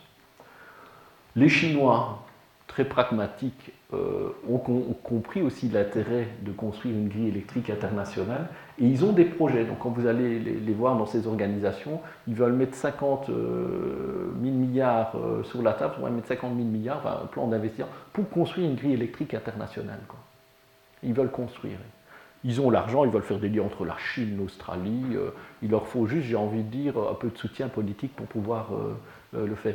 [1.36, 2.22] Les Chinois,
[2.66, 9.04] très pragmatiques, euh, ont, compris aussi l'intérêt de construire une grille électrique internationale et ils
[9.04, 9.64] ont des projets.
[9.64, 14.32] Donc quand vous allez les, voir dans ces organisations, ils veulent mettre 50 000 euh,
[14.40, 18.30] milliards euh, sur la table, ils vont mettre 50 000 milliards, un plan d'investissement, pour
[18.30, 20.00] construire une grille électrique internationale.
[21.02, 21.76] Ils veulent construire.
[22.44, 25.04] Ils ont l'argent, ils veulent faire des liens entre la Chine, l'Australie.
[25.62, 28.70] il leur faut juste, j'ai envie de dire, un peu de soutien politique pour pouvoir
[29.32, 29.74] le faire.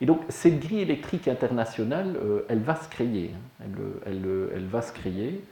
[0.00, 3.30] Et donc cette grille électrique internationale, euh, elle va se créer.
[3.62, 3.66] Hein.
[4.06, 5.42] Elle, va se créer.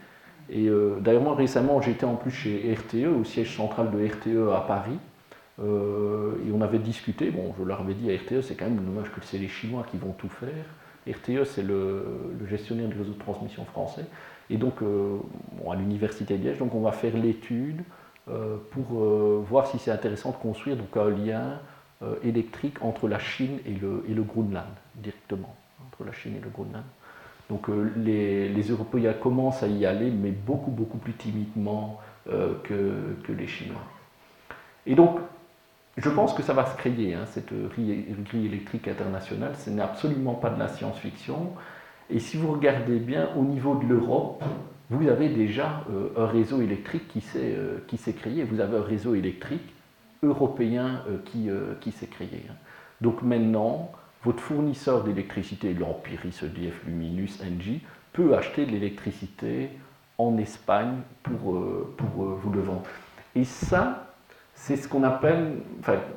[0.50, 4.52] Et euh, d'ailleurs, moi récemment, j'étais en plus chez RTE, au siège central de RTE
[4.54, 4.98] à Paris.
[5.62, 8.76] Euh, et on avait discuté, bon, je leur avais dit à RTE, c'est quand même
[8.76, 10.64] dommage que c'est les Chinois qui vont tout faire.
[11.08, 12.04] RTE, c'est le,
[12.48, 14.04] gestionnaire du réseau de transmission français.
[14.52, 17.82] Et donc, à l'université de Liège, donc on va faire l'étude
[18.70, 18.84] pour
[19.48, 21.58] voir si c'est intéressant de construire donc, un lien
[22.02, 24.64] euh, électrique entre la Chine et le, et le Groenland,
[24.96, 25.54] directement,
[25.86, 26.82] entre la Chine et le Groenland.
[27.48, 33.14] Donc euh, les, Européens commencent à y aller, mais beaucoup, beaucoup plus timidement euh, que,
[33.24, 33.84] que, les Chinois.
[34.84, 35.20] Et donc,
[35.96, 39.54] je pense que ça va se créer, hein, cette grille électrique internationale.
[39.56, 41.52] Ce n'est absolument pas de la science-fiction.
[42.10, 44.42] Et si vous regardez bien, au niveau de l'Europe,
[44.90, 45.84] vous avez déjà
[46.16, 48.44] un réseau électrique qui s'est créé.
[48.44, 49.72] Vous avez un réseau électrique
[50.22, 52.46] européen euh, qui, euh, qui s'est créé.
[53.00, 53.90] Donc maintenant,
[54.24, 57.80] votre fournisseur d'électricité, l'Empiris, EDF, Luminus, Engie,
[58.12, 59.70] peut acheter de l'électricité
[60.18, 62.84] en Espagne pour, euh, pour euh, vous le vendre.
[63.34, 64.11] Et ça,
[64.54, 65.56] c'est ce qu'on appelle,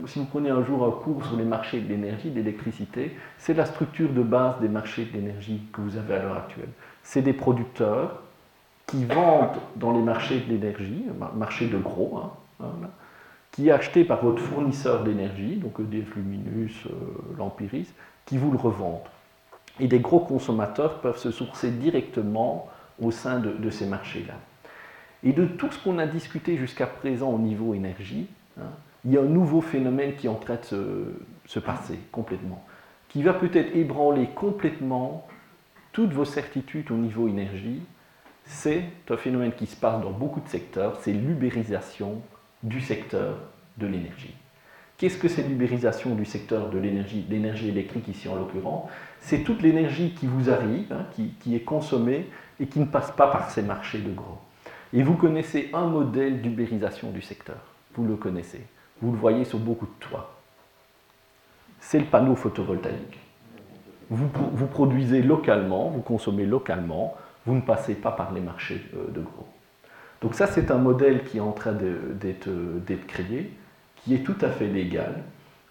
[0.05, 3.53] si vous prenez un jour un cours sur les marchés de l'énergie, de l'électricité, c'est
[3.53, 6.69] la structure de base des marchés de l'énergie que vous avez à l'heure actuelle.
[7.01, 8.21] C'est des producteurs
[8.85, 11.05] qui vendent dans les marchés de l'énergie,
[11.35, 12.31] marché de gros, hein,
[12.61, 12.89] hein
[13.55, 16.91] qui est acheté par votre fournisseur d'énergie, donc EDF Luminus, euh,
[17.37, 17.93] l'Empiris,
[18.25, 19.07] qui vous le revendent.
[19.79, 22.67] Et des gros consommateurs peuvent se sourcer directement
[23.01, 24.33] au sein de, ces marchés-là.
[25.25, 28.27] Et de tout ce qu'on a discuté jusqu'à présent au niveau énergie,
[28.59, 28.69] hein,
[29.03, 31.03] il y a un nouveau phénomène qui est en train de se,
[31.45, 32.63] se passer complètement,
[33.09, 35.27] qui va peut-être ébranler complètement
[35.91, 37.81] toutes vos certitudes au niveau énergie.
[38.45, 42.21] C'est un phénomène qui se passe dans beaucoup de secteurs, c'est l'ubérisation
[42.63, 43.37] du secteur
[43.77, 44.35] de l'énergie.
[44.97, 48.89] Qu'est-ce que c'est l'ubérisation du secteur de l'énergie, l'énergie électrique ici en l'occurrence?
[49.19, 53.27] C'est toute l'énergie qui vous arrive, hein, qui, est consommée et qui ne passe pas
[53.27, 54.37] par ces marchés de gros.
[54.95, 57.57] Et vous connaissez un modèle d'ubérisation du secteur.
[57.93, 58.65] Vous le connaissez.
[59.01, 60.33] Vous le voyez sur beaucoup de toits.
[61.79, 63.19] C'est le panneau photovoltaïque.
[64.09, 67.15] Vous, vous produisez localement, vous consommez localement,
[67.45, 69.47] vous ne passez pas par les marchés euh, de gros.
[70.21, 73.51] Donc ça, c'est un modèle qui est en train d'être créé,
[73.97, 75.23] qui est tout à fait légal.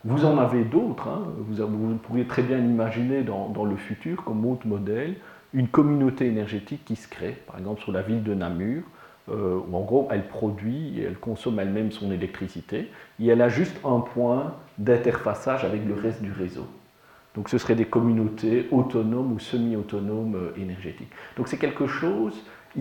[0.05, 1.22] Vous en avez d'autres, hein.
[1.39, 5.16] vous, pouvez très bien imaginer dans, le futur, comme autre modèle,
[5.55, 8.83] une communauté énergétique qui se crée, par exemple sur la ville de Namur,
[9.31, 13.49] euh, où en gros elle produit et elle consomme elle-même son électricité, et elle a
[13.49, 16.66] juste un point d'interfaçage avec le reste du réseau.
[17.35, 21.11] Donc ce seraient des communautés autonomes ou semi-autonomes euh, énergétiques.
[21.37, 22.35] Donc c'est quelque chose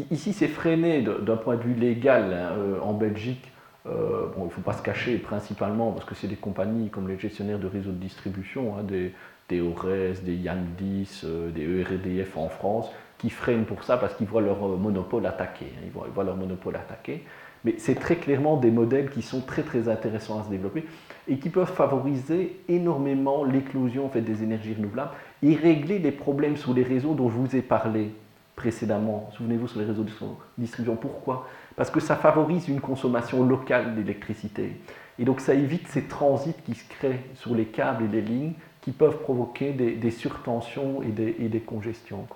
[0.09, 3.51] Ici, c'est freiné d'un point de vue légal hein, euh, en Belgique.
[3.85, 7.59] Il ne faut pas se cacher principalement parce que c'est des compagnies comme les gestionnaires
[7.59, 9.13] de réseaux de distribution, hein, des,
[9.49, 12.89] des ORES, des Yandis, euh, des ERDF en France,
[13.23, 15.67] qui freinent pour ça parce qu'ils voient leur monopole attaqué.
[15.77, 17.23] Hein, ils, voient, leur monopole attaqué.
[17.63, 20.83] Mais c'est très clairement des modèles qui sont très très intéressants à se développer
[21.29, 25.11] et qui peuvent favoriser énormément l'éclosion des énergies renouvelables
[25.41, 28.11] et régler les problèmes sur les réseaux dont je vous ai parlé
[28.57, 30.11] précédemment, souvenez-vous sur les réseaux de
[30.57, 30.97] distribution.
[30.97, 31.47] Pourquoi?
[31.77, 34.75] Parce que ça favorise une consommation locale d'électricité.
[35.17, 38.53] Et donc ça évite ces transits qui se créent sur les câbles et les lignes
[38.81, 42.27] qui peuvent provoquer des, surtensions et des, congestions.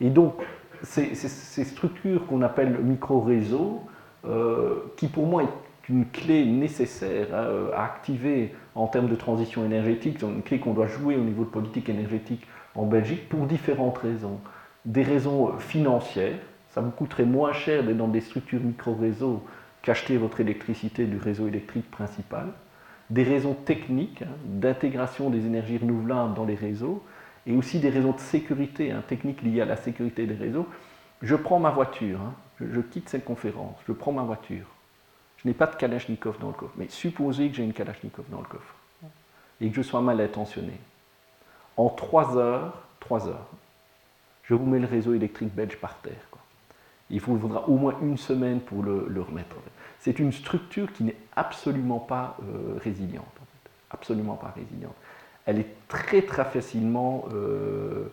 [0.00, 0.34] Et donc
[0.82, 3.82] ces, structures qu'on appelle micro-réseaux,
[4.26, 10.16] euh, qui pour moi est une clé nécessaire à activer en termes de transition énergétique,
[10.18, 13.98] c'est une clé qu'on doit jouer au niveau de politique énergétique en Belgique pour différentes
[13.98, 14.40] raisons
[14.84, 16.38] des raisons financières.
[16.68, 19.42] Ça vous coûterait moins cher d'être dans des structures micro-réseaux
[19.82, 22.48] qu'acheter votre électricité du réseau électrique principal.
[23.10, 27.02] Des raisons techniques, hein, d'intégration des énergies renouvelables dans les réseaux,
[27.46, 30.66] et aussi des raisons de sécurité, hein, techniques liées à la sécurité des réseaux.
[31.22, 34.66] Je prends ma voiture, hein, je, quitte cette conférence, je prends ma voiture.
[35.38, 38.40] Je n'ai pas de Kalachnikov dans le coffre, mais supposez que j'ai une Kalachnikov dans
[38.40, 38.74] le coffre
[39.60, 40.78] et que je sois mal intentionné.
[41.76, 43.48] En trois heures, trois heures,
[44.44, 46.14] je vous mets le réseau électrique belge par terre.
[47.10, 49.56] Il vous faudra au moins une semaine pour le, remettre.
[50.00, 53.24] C'est une structure qui n'est absolument pas euh, résiliente.
[53.90, 54.94] Absolument pas résiliente.
[55.46, 58.04] Elle est très très facilement euh,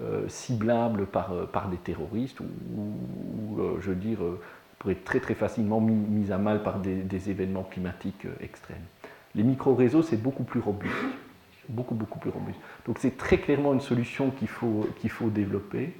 [0.00, 4.18] euh, ciblable par, par des terroristes ou, je veux dire,
[4.78, 8.76] pourrait être très très facilement mise à mal par des, des événements climatiques extrêmes.
[9.34, 10.96] Les micro-réseaux, c'est beaucoup plus robuste
[11.70, 12.60] beaucoup, beaucoup plus robuste.
[12.86, 15.94] Donc c'est très clairement une solution qu'il faut, qu'il faut développer.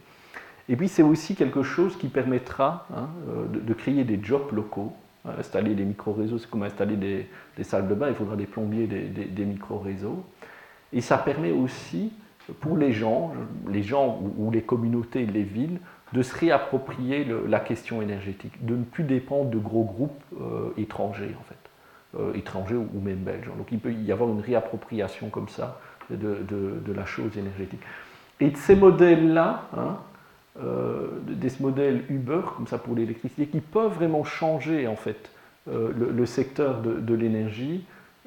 [0.69, 4.93] Et puis c'est aussi quelque chose qui permettra hein, euh, de, créer des jobs locaux.
[5.25, 7.27] Hein, installer des micro-réseaux, c'est comme installer des,
[7.65, 10.25] salles de bain, il faudra des plombiers, des, des, micro-réseaux.
[10.93, 12.13] Et ça permet aussi
[12.61, 13.33] pour les gens,
[13.69, 15.79] les gens ou, les communautés, les villes,
[16.13, 21.35] de se réapproprier la question énergétique, de ne plus dépendre de gros groupes euh, étrangers
[21.39, 21.57] en fait.
[22.19, 23.47] Euh, étrangers ou même belges.
[23.57, 25.81] Donc il peut y avoir une réappropriation comme ça
[26.11, 27.81] de, la chose énergétique.
[28.41, 29.99] Et de ces modèles-là, hein,
[30.61, 35.31] euh, des modèles Uber, comme ça pour l'électricité, qui peuvent vraiment changer en fait
[35.69, 37.85] le, secteur de, l'énergie,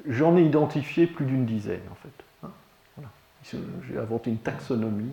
[0.08, 2.13] j'en ai identifié plus d'une dizaine en fait.
[3.52, 5.12] J'ai inventé une taxonomie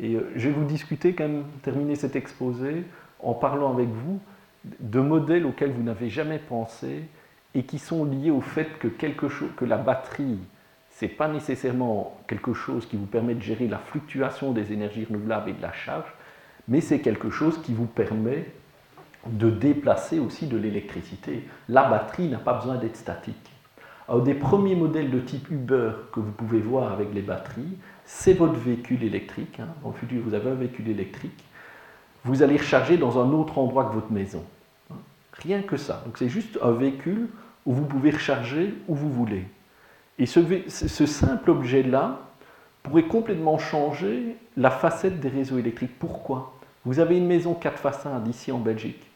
[0.00, 2.84] et je vais vous discuter, quand même, terminer cet exposé
[3.20, 4.20] en parlant avec vous
[4.80, 7.04] de modèles auxquels vous n'avez jamais pensé
[7.54, 10.38] et qui sont liés au fait que, quelque chose, que la batterie,
[10.90, 15.04] ce n'est pas nécessairement quelque chose qui vous permet de gérer la fluctuation des énergies
[15.04, 16.12] renouvelables et de la charge,
[16.68, 18.46] mais c'est quelque chose qui vous permet
[19.26, 21.44] de déplacer aussi de l'électricité.
[21.68, 23.51] La batterie n'a pas besoin d'être statique.
[24.12, 28.34] Alors, des premiers modèles de type Uber que vous pouvez voir avec les batteries, c'est
[28.34, 29.58] votre véhicule électrique.
[29.58, 29.90] Hein.
[29.94, 31.42] Futur, vous avez un véhicule électrique.
[32.24, 34.44] Vous allez recharger dans un autre endroit que votre maison.
[34.90, 34.96] Hein.
[35.32, 36.02] Rien que ça.
[36.04, 37.30] Donc c'est juste un véhicule
[37.64, 39.46] où vous pouvez recharger où vous voulez.
[40.18, 42.20] Et ce, ce simple objet-là
[42.82, 45.98] pourrait complètement changer la facette des réseaux électriques.
[45.98, 46.52] Pourquoi?
[46.84, 49.10] Vous avez une maison 4 façades ici en Belgique.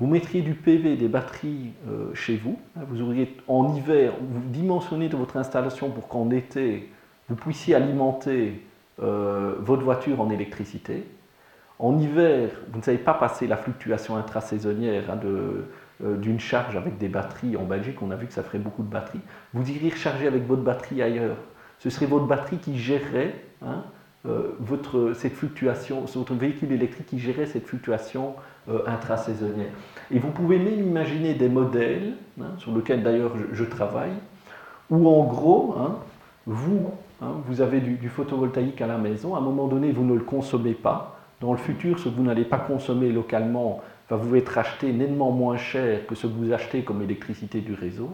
[0.00, 2.58] Vous mettriez du PV, des batteries euh, chez vous.
[2.76, 6.90] Hein, vous auriez en hiver, vous dimensionnez votre installation pour qu'en été,
[7.28, 8.60] vous puissiez alimenter
[9.00, 11.04] euh, votre voiture en électricité.
[11.78, 16.98] En hiver, vous ne savez pas passer la fluctuation intrasaisonnière hein, euh, d'une charge avec
[16.98, 17.56] des batteries.
[17.56, 19.20] En Belgique, on a vu que ça ferait beaucoup de batteries.
[19.52, 21.36] Vous iriez recharger avec votre batterie ailleurs.
[21.78, 23.84] Ce serait votre batterie qui gérerait hein,
[24.24, 28.34] votre, cette fluctuation, votre véhicule électrique qui gérait cette fluctuation
[28.86, 29.70] intrasaisonnière.
[30.10, 34.12] Et vous pouvez même imaginer des modèles, hein, sur lesquels d'ailleurs je, travaille,
[34.90, 35.76] où en gros,
[36.46, 36.90] vous,
[37.20, 40.24] vous avez du, du photovoltaïque à la maison, à un moment donné, vous ne le
[40.24, 44.56] consommez pas, dans le futur, ce que vous n'allez pas consommer localement va vous être
[44.56, 48.10] acheté nettement moins cher que ce que vous achetez comme électricité du réseau.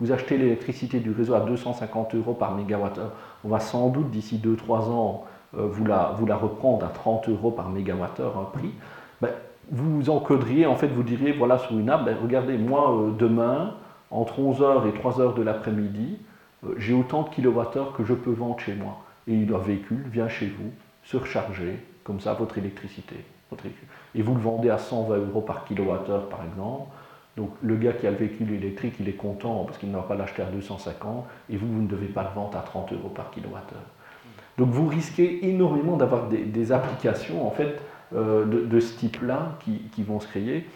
[0.00, 3.12] Vous achetez l'électricité du réseau à 250 euros par mégawattheure.
[3.44, 5.24] On va sans doute d'ici 2-3 ans
[5.56, 8.70] euh, vous, la, vous, la, reprendre à 30 euros par mégawattheure, un prix.
[9.20, 9.30] Ben,
[9.70, 13.74] vous encoderiez, en fait, vous diriez, voilà, sur une app, ben, regardez, moi, euh, demain,
[14.10, 16.18] entre 11h et 3h de l'après-midi,
[16.64, 19.02] euh, j'ai autant de kilowattheures que je peux vendre chez moi.
[19.26, 20.70] Et un véhicule vient chez vous,
[21.04, 23.16] se recharger, comme ça votre électricité.
[24.14, 26.90] Et vous le vendez à 120 euros par kilowattheure par exemple.
[27.36, 30.16] Donc le gars qui a le véhicule électrique, il est content parce qu'il n'a pas
[30.16, 33.30] l'acheter à 250 et vous, vous ne devez pas le vendre à 30 euros par
[33.30, 33.78] kilowattheure.
[34.58, 37.80] Donc vous risquez énormément d'avoir des, applications en fait
[38.14, 40.66] euh, de, ce type-là qui, vont se créer.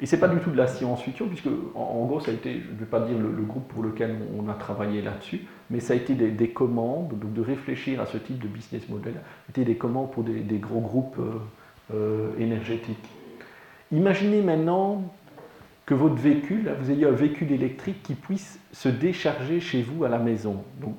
[0.00, 2.60] Et ce n'est pas du tout de la science-fiction, puisque en, gros, ça a été,
[2.60, 5.94] je ne vais pas dire le, groupe pour lequel on a travaillé là-dessus, mais ça
[5.94, 9.14] a été des, commandes, donc de réfléchir à ce type de business model,
[9.50, 11.38] été des commandes pour des, gros groupes euh,
[11.94, 13.08] euh, énergétiques.
[13.90, 15.02] Imaginez maintenant
[15.84, 20.10] que votre véhicule, vous ayez un véhicule électrique qui puisse se décharger chez vous à
[20.10, 20.62] la maison.
[20.80, 20.96] Donc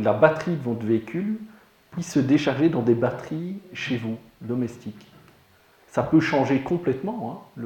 [0.00, 1.38] la batterie de votre véhicule
[1.92, 5.12] puisse se décharger dans des batteries chez vous, domestiques
[5.92, 7.62] ça peut changer complètement hein,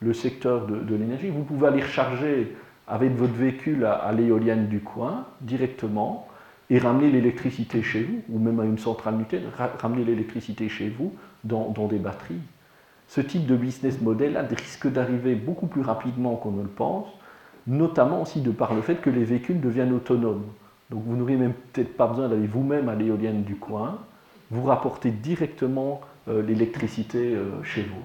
[0.00, 1.30] le, secteur de, l'énergie.
[1.30, 2.56] Vous pouvez aller recharger
[2.86, 6.28] avec votre véhicule à, l'éolienne du coin directement
[6.70, 9.50] et ramener l'électricité chez vous, ou même à une centrale nucléaire,
[9.80, 11.12] ramener l'électricité chez vous
[11.42, 12.40] dans, des batteries.
[13.08, 17.08] Ce type de business model risque d'arriver beaucoup plus rapidement qu'on ne le pense,
[17.66, 20.44] notamment aussi de par le fait que les véhicules deviennent autonomes.
[20.90, 23.98] Donc vous n'aurez même peut-être pas besoin d'aller vous-même à l'éolienne du coin,
[24.50, 28.02] vous rapportez directement euh, l'électricité euh, chez vous.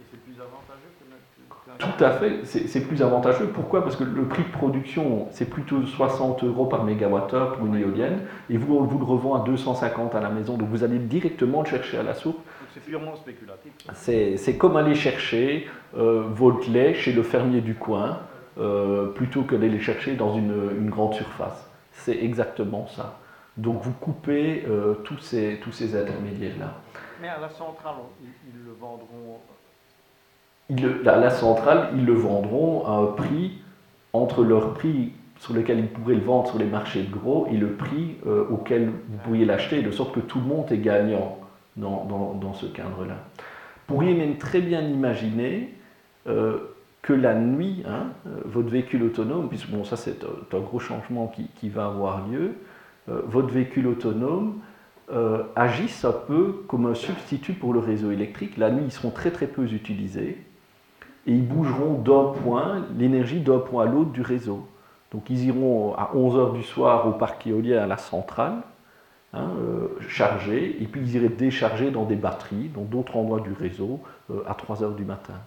[0.00, 3.46] Et c'est plus avantageux que Tout à fait, c'est plus avantageux.
[3.48, 3.82] Pourquoi?
[3.82, 8.20] Parce que le prix de production, c'est plutôt 60 euros par mégawattheure pour une éolienne,
[8.50, 11.62] et vous, on vous le revend à 250 à la maison, donc vous allez directement
[11.62, 12.36] le chercher à la source.
[12.74, 13.72] C'est purement spéculatif.
[13.92, 18.20] C'est comme aller chercher euh, votre lait chez le fermier du coin,
[19.14, 21.70] plutôt que d'aller chercher dans une grande surface.
[21.92, 23.18] C'est exactement ça.
[23.58, 26.74] Donc vous coupez euh, tous ces, tous ces intermédiaires-là.
[27.20, 29.40] Mais à la centrale, ils, le vendront
[31.06, 33.58] à la centrale, ils le vendront à un prix
[34.12, 37.56] entre leur prix sur lequel ils pourraient le vendre sur les marchés de gros et
[37.56, 41.38] le prix euh, auquel vous pourriez l'acheter, de sorte que tout le monde est gagnant
[41.76, 43.14] dans, dans, ce cadre-là.
[43.86, 45.74] Vous pourriez même très bien imaginer
[46.26, 46.58] euh,
[47.02, 48.08] que la nuit, hein,
[48.44, 52.40] votre véhicule autonome, puisque bon, ça c'est un, gros changement qui, qui va avoir lieu,
[52.40, 52.67] euh,
[53.26, 54.60] votre véhicule autonome
[55.10, 58.58] euh, agisse un peu comme un substitut pour le réseau électrique.
[58.58, 60.36] La nuit, ils seront très très peu utilisés
[61.26, 64.68] et ils bougeront d'un point, l'énergie d'un point à l'autre du réseau.
[65.10, 68.56] Donc ils iront à 11h du soir au parc éolien à la centrale,
[69.32, 73.54] hein, euh, charger, et puis ils iraient décharger dans des batteries, dans d'autres endroits du
[73.54, 74.00] réseau,
[74.46, 75.40] à 3h du matin.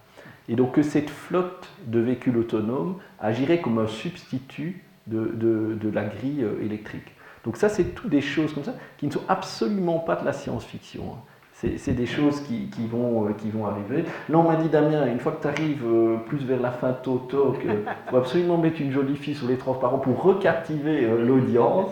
[0.50, 6.44] Et donc que cette flotte de véhicules autonomes agirait comme un substitut de la grille
[6.64, 7.12] électrique.
[7.44, 10.34] Donc ça, c'est tout des choses comme ça qui ne sont absolument pas de la
[10.34, 11.04] science-fiction.
[11.14, 11.32] Hein.
[11.78, 14.04] C'est des choses qui, vont, euh, qui vont arriver.
[14.30, 16.92] Là, on m'a dit, Damien, une fois que tu arrives euh, plus vers la fin
[16.94, 17.70] Toto, il
[18.10, 21.92] faut absolument mettre une jolie fille sur les transparents pour recaptiver euh, l'audience.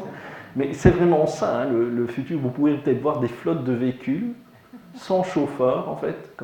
[0.55, 2.39] Mais c'est vraiment ça, hein, le, futur.
[2.39, 4.33] Vous pouvez peut-être voir des flottes de véhicules
[4.95, 6.35] sans chauffeur, en fait,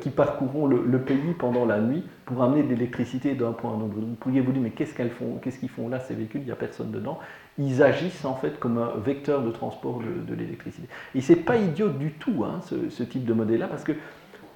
[0.00, 3.82] qui parcourront le, pays pendant la nuit pour amener de l'électricité d'un point à un
[3.82, 3.92] autre.
[3.94, 5.38] Vous pourriez vous dire, mais qu'est-ce qu'elles font?
[5.42, 6.40] Qu'est-ce qu'ils font là, ces véhicules?
[6.40, 7.18] Il n'y a personne dedans
[7.58, 10.88] ils agissent en fait comme un vecteur de transport de, l'électricité.
[11.14, 13.92] Et c'est pas idiot du tout hein, ce, type de modèle-là, parce que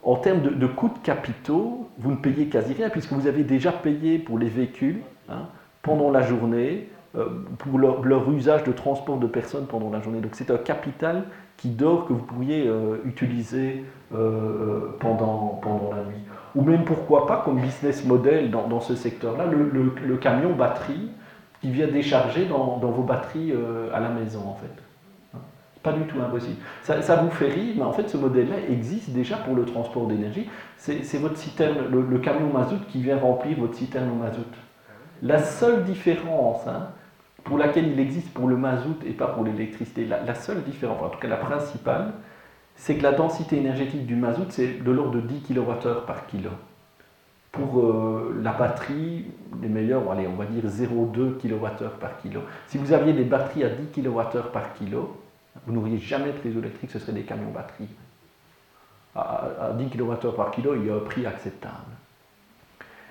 [0.02, 3.72] En termes de, coûts de capitaux, vous ne payez quasi rien puisque vous avez déjà
[3.72, 5.48] payé pour les véhicules hein,
[5.82, 7.26] pendant la journée, euh,
[7.58, 10.20] pour leur, usage de transport de personnes pendant la journée.
[10.20, 11.24] Donc c'est un capital
[11.56, 13.84] qui dort que vous pourriez euh, utiliser
[14.14, 16.22] euh, pendant, pendant la nuit.
[16.54, 21.10] Ou même pourquoi pas comme business model dans, ce secteur-là, le, camion batterie
[21.66, 23.52] qui vient décharger dans, vos batteries
[23.92, 24.70] à la maison en fait.
[25.34, 25.40] Hein?
[25.82, 26.60] Pas du tout impossible.
[26.84, 30.48] Ça, vous fait rire, mais en fait ce modèle-là existe déjà pour le transport d'énergie.
[30.76, 34.46] C'est votre citerne, le, camion mazout qui vient remplir votre citerne au mazout.
[35.22, 36.90] La seule différence, hein,
[37.42, 40.04] pour laquelle il existe pour le mazout et pas pour l'électricité.
[40.04, 42.12] La, seule différence, en tout cas la principale,
[42.76, 46.50] c'est que la densité énergétique du mazout, c'est de l'ordre de 10 kWh par kilo.
[47.52, 49.26] Pour euh, la batterie,
[49.62, 52.42] les meilleurs, on va dire 0,2 kWh par kilo.
[52.66, 55.16] Si vous aviez des batteries à 10 kWh par kilo,
[55.66, 57.88] vous n'auriez jamais de réseau électrique, ce serait des camions batteries.
[59.14, 61.96] À, à 10 kWh par kilo, il y a un prix acceptable.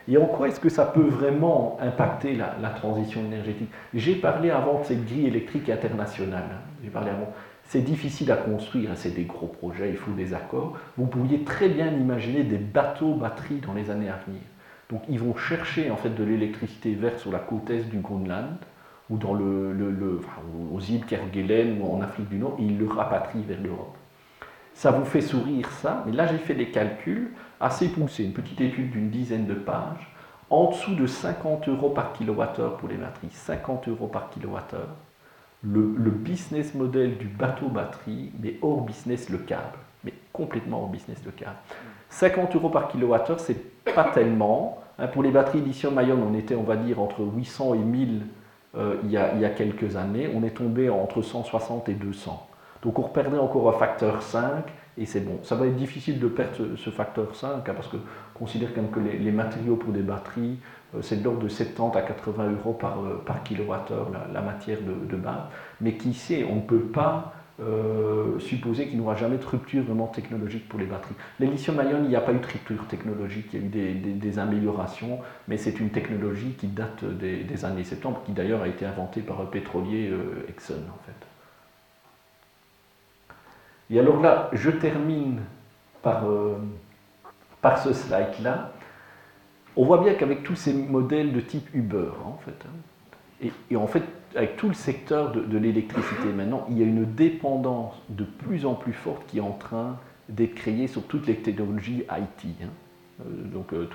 [0.07, 3.69] Et en quoi est-ce que ça peut vraiment impacter la, transition énergétique?
[3.93, 6.59] J'ai parlé avant de cette grille électrique internationale.
[6.83, 7.33] J'ai parlé avant.
[7.67, 10.77] C'est difficile à construire, hein, c'est des gros projets, il faut des accords.
[10.97, 14.41] Vous pourriez très bien imaginer des bateaux batteries dans les années à venir.
[14.89, 18.57] Donc ils vont chercher en fait de l'électricité verte sur la côte est du Groenland
[19.09, 20.21] ou dans le, le,
[20.71, 23.97] aux îles Kerguelen ou en Afrique du Nord et ils le rapatrient vers l'Europe.
[24.75, 28.61] Ça vous fait sourire ça, mais là j'ai fait des calculs assez poussés, une petite
[28.61, 30.13] étude d'une dizaine de pages,
[30.49, 34.89] en dessous de 50 euros par kilowattheure pour les batteries, 50 euros par kilowattheure,
[35.65, 41.21] le, business model du bateau batterie, mais hors business le câble, mais complètement hors business
[41.25, 41.57] le câble.
[42.09, 44.79] 50 euros par kilowattheure, c'est pas tellement.
[44.99, 48.21] Hein, pour les batteries lithium-ion, on était, on va dire, entre 800 et 1000
[48.77, 50.29] euh, il, y a, il, y a, quelques années.
[50.33, 52.47] On est tombé entre 160 et 200.
[52.83, 54.65] Donc on perdrait encore un facteur 5
[54.97, 55.39] et c'est bon.
[55.43, 57.97] Ça va être difficile de perdre ce, facteur 5 hein, parce que
[58.33, 60.57] considère quand même que les, matériaux pour des batteries,
[60.95, 65.15] euh, c'est de l'ordre de 70 à 80 euros par, euh, kilowattheure la, matière de,
[65.17, 65.43] base.
[65.81, 69.83] Mais qui sait, on ne peut pas euh, supposer qu'il n'y aura jamais de rupture
[69.83, 71.15] vraiment technologique pour les batteries.
[71.41, 74.39] Les lithium-ion, il n'y a pas eu de rupture technologique, il y a eu des,
[74.39, 75.19] améliorations,
[75.49, 79.41] mais c'est une technologie qui date des, années 70, qui d'ailleurs a été inventée par
[79.41, 80.11] un pétrolier
[80.49, 81.34] Exxon en fait.
[83.89, 85.41] Et alors là, je termine
[86.01, 86.57] par, euh,
[87.61, 88.71] par ce slide-là.
[89.75, 93.87] On voit bien qu'avec tous ces modèles de type Uber, en fait, hein, et, en
[93.87, 94.03] fait,
[94.35, 98.75] avec tout le secteur de, l'électricité maintenant, il y a une dépendance de plus en
[98.75, 99.97] plus forte qui est en train
[100.29, 102.67] d'être créée sur toutes les technologies IT, hein.
[103.21, 103.87] euh, donc euh,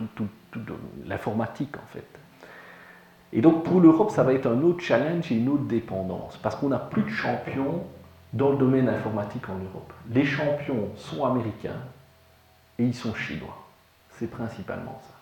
[1.06, 2.06] l'informatique en fait.
[3.32, 6.56] Et donc pour l'Europe, ça va être un autre challenge et une autre dépendance, parce
[6.56, 7.82] qu'on n'a plus de champions
[8.32, 9.92] dans le domaine informatique en Europe.
[10.10, 11.80] Les champions sont américains
[12.78, 13.66] et ils sont chinois.
[14.10, 15.14] C'est principalement ça.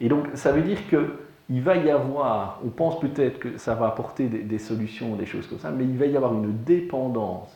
[0.00, 3.86] Et donc ça veut dire qu'il va y avoir, on pense peut-être que ça va
[3.86, 7.48] apporter des, solutions, des choses comme ça, mais il va y avoir une dépendance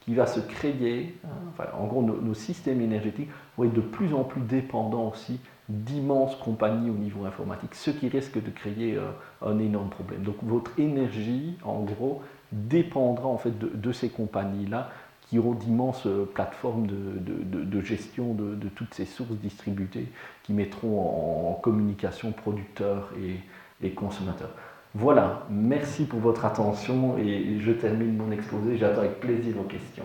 [0.00, 1.18] qui va se créer.
[1.24, 6.34] Hein, en gros, nos, systèmes énergétiques vont être de plus en plus dépendants aussi d'immenses
[6.36, 9.10] compagnies au niveau informatique, ce qui risque de créer euh,
[9.44, 10.22] un énorme problème.
[10.22, 14.90] Donc votre énergie, en gros, dépendra en fait de, ces compagnies-là
[15.22, 20.06] qui auront d'immenses euh, plateformes de, gestion de, toutes ces sources distributées
[20.42, 24.50] qui mettront en, communication producteurs et, et, consommateurs.
[24.94, 28.78] Voilà, merci pour votre attention et je termine mon exposé.
[28.78, 30.04] J'attends avec plaisir vos questions.